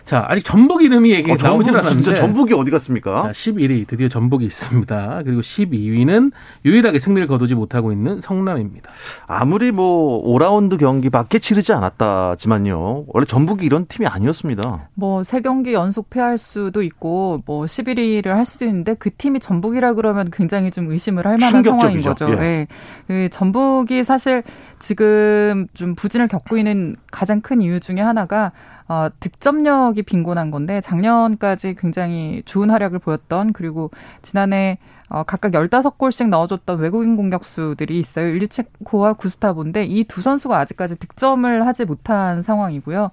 자, 0.04 0.26
아직 0.28 0.42
전북 0.44 0.82
이름이 0.82 1.12
얘기 1.12 1.32
어, 1.32 1.36
나오질 1.40 1.76
않았는데. 1.76 2.02
진짜 2.02 2.20
전북이 2.20 2.52
어디 2.54 2.70
갔습니까? 2.70 3.22
자, 3.22 3.28
11위 3.30 3.86
드디어 3.86 4.06
전북이 4.06 4.44
있습니다. 4.44 5.22
그리고 5.24 5.40
12위는 5.40 6.30
유일하게 6.64 6.98
승리를 6.98 7.26
거두지 7.26 7.54
못하고 7.54 7.90
있는 7.90 8.20
성남입니다. 8.20 8.90
아무리 9.26 9.72
뭐 9.72 10.22
5라운드 10.24 10.78
경기밖에 10.78 11.38
치르지 11.38 11.72
않았다지만요. 11.72 13.04
원래 13.08 13.24
전북이 13.24 13.64
이런 13.64 13.86
팀이 13.86 14.06
아니었습니다. 14.06 14.90
뭐세 14.94 15.40
경기 15.40 15.72
연속 15.72 16.10
패할 16.10 16.36
수도 16.36 16.82
있고 16.82 17.42
뭐 17.46 17.64
11위를 17.64 18.28
할 18.28 18.44
수도 18.44 18.66
있는데 18.66 18.94
그 18.94 19.10
팀이 19.10 19.40
전북이라 19.40 19.94
그러면 19.94 20.30
굉장히 20.30 20.70
좀 20.70 20.90
의심을 20.90 21.26
할 21.26 21.38
만한 21.38 21.62
상황인 21.64 22.02
거죠. 22.02 22.28
예. 22.30 22.34
네. 22.34 22.66
그 23.06 23.28
전북이 23.30 24.04
사실 24.04 24.42
지금 24.78 25.66
좀 25.72 25.94
부진을 25.94 26.28
겪고 26.28 26.58
있는 26.58 26.96
가장 27.10 27.40
큰 27.40 27.62
이유 27.62 27.80
중에 27.80 28.00
하나가 28.00 28.52
어, 28.88 29.08
득점력이 29.20 30.02
빈곤한 30.02 30.50
건데 30.50 30.80
작년까지 30.80 31.74
굉장히 31.78 32.42
좋은 32.44 32.70
활약을 32.70 32.98
보였던 32.98 33.52
그리고 33.52 33.90
지난해 34.22 34.78
어, 35.08 35.22
각각 35.22 35.52
15골씩 35.52 36.28
넣어줬던 36.28 36.78
외국인 36.80 37.16
공격수들이 37.16 37.98
있어요. 37.98 38.28
일리체코와 38.28 39.14
구스타보인데 39.14 39.84
이 39.84 40.04
두 40.04 40.20
선수가 40.20 40.56
아직까지 40.58 40.96
득점을 40.96 41.66
하지 41.66 41.84
못한 41.84 42.42
상황이고요. 42.42 43.10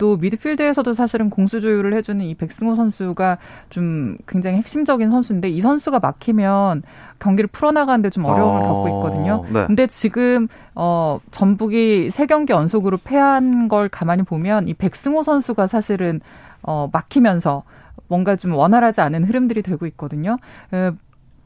또 0.00 0.16
미드필드에서도 0.16 0.94
사실은 0.94 1.28
공수 1.28 1.60
조율을 1.60 1.92
해주는 1.92 2.24
이 2.24 2.34
백승호 2.34 2.74
선수가 2.74 3.36
좀 3.68 4.16
굉장히 4.26 4.56
핵심적인 4.56 5.10
선수인데 5.10 5.50
이 5.50 5.60
선수가 5.60 5.98
막히면 5.98 6.82
경기를 7.18 7.48
풀어나가는데 7.48 8.08
좀 8.08 8.24
어려움을 8.24 8.62
어... 8.62 8.66
겪고 8.66 8.88
있거든요. 8.88 9.44
네. 9.52 9.66
근데 9.66 9.86
지금 9.86 10.48
어 10.74 11.20
전북이 11.30 12.10
세 12.10 12.24
경기 12.24 12.54
연속으로 12.54 12.98
패한 13.04 13.68
걸 13.68 13.90
가만히 13.90 14.22
보면 14.22 14.68
이 14.68 14.74
백승호 14.74 15.22
선수가 15.22 15.66
사실은 15.66 16.22
어 16.62 16.88
막히면서 16.90 17.62
뭔가 18.08 18.36
좀 18.36 18.54
원활하지 18.54 19.02
않은 19.02 19.24
흐름들이 19.24 19.60
되고 19.60 19.84
있거든요. 19.84 20.38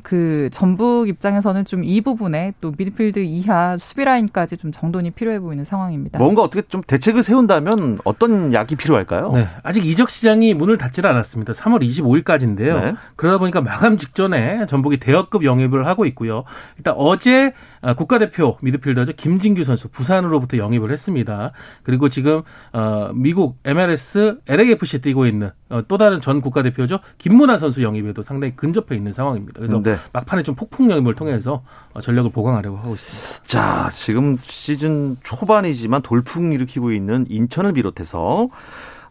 그 0.04 0.48
전북 0.52 1.08
입장에서는 1.08 1.64
좀 1.64 1.84
이 1.84 2.00
부분에 2.00 2.54
또 2.60 2.72
미드필드 2.76 3.20
이하 3.20 3.76
수비 3.78 4.04
라인까지 4.04 4.56
좀 4.56 4.72
정돈이 4.72 5.12
필요해 5.12 5.38
보이는 5.40 5.64
상황입니다. 5.64 6.18
뭔가 6.18 6.42
어떻게 6.42 6.62
좀 6.68 6.82
대책을 6.86 7.22
세운다면 7.22 7.98
어떤 8.04 8.52
약이 8.52 8.76
필요할까요? 8.76 9.32
네, 9.32 9.48
아직 9.62 9.84
이적 9.84 10.10
시장이 10.10 10.54
문을 10.54 10.78
닫질 10.78 11.06
않았습니다. 11.06 11.52
3월 11.52 11.86
25일까지인데요. 11.86 12.80
네. 12.80 12.94
그러다 13.16 13.38
보니까 13.38 13.60
마감 13.60 13.98
직전에 13.98 14.66
전북이 14.66 14.96
대여급 14.98 15.44
영입을 15.44 15.86
하고 15.86 16.06
있고요. 16.06 16.44
일단 16.78 16.94
어제 16.96 17.52
아, 17.80 17.92
국가대표 17.92 18.56
미드필더죠 18.62 19.12
김진규 19.12 19.62
선수 19.62 19.88
부산으로부터 19.88 20.56
영입을 20.56 20.90
했습니다. 20.90 21.52
그리고 21.82 22.08
지금 22.08 22.42
어, 22.72 23.10
미국 23.14 23.58
MLS 23.64 24.38
LAFC에 24.48 25.00
뛰고 25.00 25.26
있는 25.26 25.50
어, 25.68 25.82
또 25.86 25.98
다른 25.98 26.20
전 26.22 26.40
국가대표죠 26.40 27.00
김문환 27.18 27.58
선수 27.58 27.82
영입에도 27.82 28.22
상당히 28.22 28.56
근접해 28.56 28.96
있는 28.96 29.12
상황입니다. 29.12 29.58
그래서 29.58 29.82
네. 29.82 29.93
막판에 30.12 30.42
좀 30.42 30.54
폭풍 30.54 30.90
영입을 30.90 31.14
통해서 31.14 31.62
어, 31.92 32.00
전력을 32.00 32.30
보강하려고 32.30 32.78
하고 32.78 32.94
있습니다. 32.94 33.44
자 33.46 33.90
지금 33.94 34.36
시즌 34.42 35.16
초반이지만 35.22 36.02
돌풍 36.02 36.52
일으키고 36.52 36.92
있는 36.92 37.26
인천을 37.28 37.72
비롯해서 37.72 38.48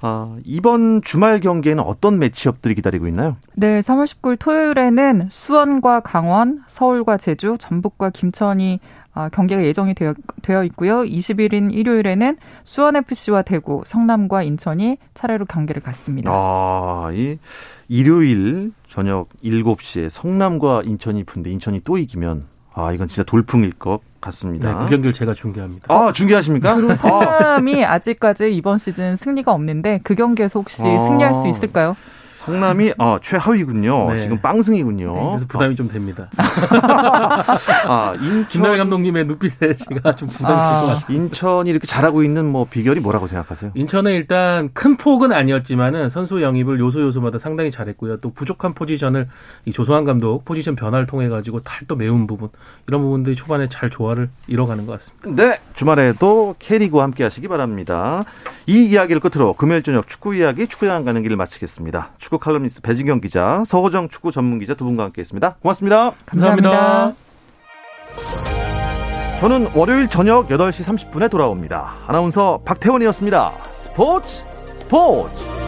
아, 0.05 0.35
이번 0.43 1.01
주말 1.01 1.39
경기에는 1.39 1.81
어떤 1.81 2.19
매치업들이 2.19 2.75
기다리고 2.75 3.07
있나요? 3.07 3.37
네, 3.53 3.79
3월 3.79 4.03
19일 4.03 4.37
토요일에는 4.37 5.29
수원과 5.31 6.01
강원, 6.01 6.61
서울과 6.67 7.15
제주, 7.15 7.55
전북과 7.57 8.09
김천이 8.09 8.81
아, 9.15 9.29
경기가 9.29 9.63
예정이 9.63 9.93
되어, 9.93 10.13
되어 10.41 10.63
있고요. 10.65 11.03
20일인 11.03 11.71
일요일에는 11.71 12.35
수원FC와 12.63 13.43
대구, 13.43 13.83
성남과 13.85 14.43
인천이 14.43 14.97
차례로 15.13 15.45
경기를 15.45 15.81
갖습니다. 15.81 16.31
아, 16.33 17.11
이 17.13 17.37
일요일 17.93 18.71
저녁 18.89 19.29
7시에 19.43 20.09
성남과 20.09 20.81
인천이 20.83 21.25
푼데 21.25 21.51
인천이 21.51 21.81
또 21.83 21.99
이기면 21.99 22.45
아, 22.73 22.91
이건 22.91 23.07
진짜 23.07 23.21
돌풍일 23.21 23.71
것 23.73 23.99
같습니다. 24.19 24.67
네, 24.67 24.83
그 24.83 24.89
경기를 24.89 25.13
제가 25.13 25.35
중계합니다. 25.35 25.93
아, 25.93 26.11
중계하십니까? 26.11 26.75
그리고 26.75 26.95
성남이 26.95 27.85
아직까지 27.85 28.55
이번 28.55 28.79
시즌 28.79 29.15
승리가 29.15 29.51
없는데 29.51 29.99
그 30.03 30.15
경기에서 30.15 30.59
혹시 30.59 30.81
아. 30.81 30.97
승리할 30.97 31.35
수 31.35 31.47
있을까요? 31.47 31.95
성남이 32.45 32.93
어, 32.97 33.17
최하위군요. 33.21 34.13
네. 34.13 34.19
지금 34.19 34.39
빵승이군요. 34.39 35.13
네, 35.13 35.25
그래서 35.29 35.45
부담이 35.47 35.71
어. 35.71 35.75
좀 35.75 35.87
됩니다. 35.87 36.27
아, 37.87 38.13
인천 38.19 38.47
김나래 38.49 38.77
감독님의 38.77 39.25
눈빛에 39.25 39.73
제가 39.75 40.13
좀 40.13 40.27
부담이 40.27 40.53
아. 40.53 40.71
될것 40.71 40.95
같습니다. 40.95 41.23
인천이 41.23 41.69
이렇게 41.69 41.87
잘하고 41.87 42.23
있는 42.23 42.45
뭐 42.45 42.65
비결이 42.65 42.99
뭐라고 42.99 43.27
생각하세요? 43.27 43.71
인천은 43.75 44.11
일단 44.11 44.69
큰 44.73 44.97
폭은 44.97 45.31
아니었지만은 45.31 46.09
선수 46.09 46.41
영입을 46.41 46.79
요소 46.79 47.01
요소마다 47.01 47.39
상당히 47.39 47.71
잘했고요. 47.71 48.17
또 48.17 48.31
부족한 48.31 48.73
포지션을 48.73 49.29
이 49.65 49.71
조소환 49.71 50.03
감독 50.03 50.43
포지션 50.43 50.75
변화를 50.75 51.05
통해 51.05 51.29
가지고 51.29 51.59
탈도 51.59 51.95
메운 51.95 52.27
부분 52.27 52.49
이런 52.87 53.01
부분들이 53.01 53.35
초반에 53.35 53.67
잘 53.69 53.89
조화를 53.89 54.29
이뤄가는 54.47 54.85
것 54.85 54.93
같습니다. 54.93 55.43
네, 55.43 55.59
주말에도 55.75 56.55
K리그와 56.59 57.05
함께하시기 57.05 57.47
바랍니다. 57.47 58.23
이 58.67 58.85
이야기를 58.85 59.21
끝으로 59.21 59.53
금요일 59.53 59.83
저녁 59.83 60.07
축구 60.07 60.35
이야기 60.35 60.67
축구장 60.67 61.05
가는 61.05 61.21
길을 61.21 61.37
마치겠습니다. 61.37 62.11
축구 62.33 62.39
칼럼니스트 62.39 62.81
배진경 62.81 63.21
기자, 63.21 63.63
서호정 63.65 64.09
축구 64.09 64.31
전문 64.31 64.57
기자 64.59 64.73
두 64.73 64.85
분과 64.85 65.03
함께했습니다. 65.03 65.57
고맙습니다. 65.61 66.11
감사합니다. 66.25 66.69
감사합니다. 66.69 67.15
저는 69.39 69.69
월요일 69.75 70.07
저녁 70.07 70.47
8시 70.47 71.11
30분에 71.11 71.29
돌아옵니다. 71.29 71.93
아나운서 72.07 72.61
박태원이었습니다. 72.65 73.51
스포츠 73.73 74.41
스포츠 74.73 75.62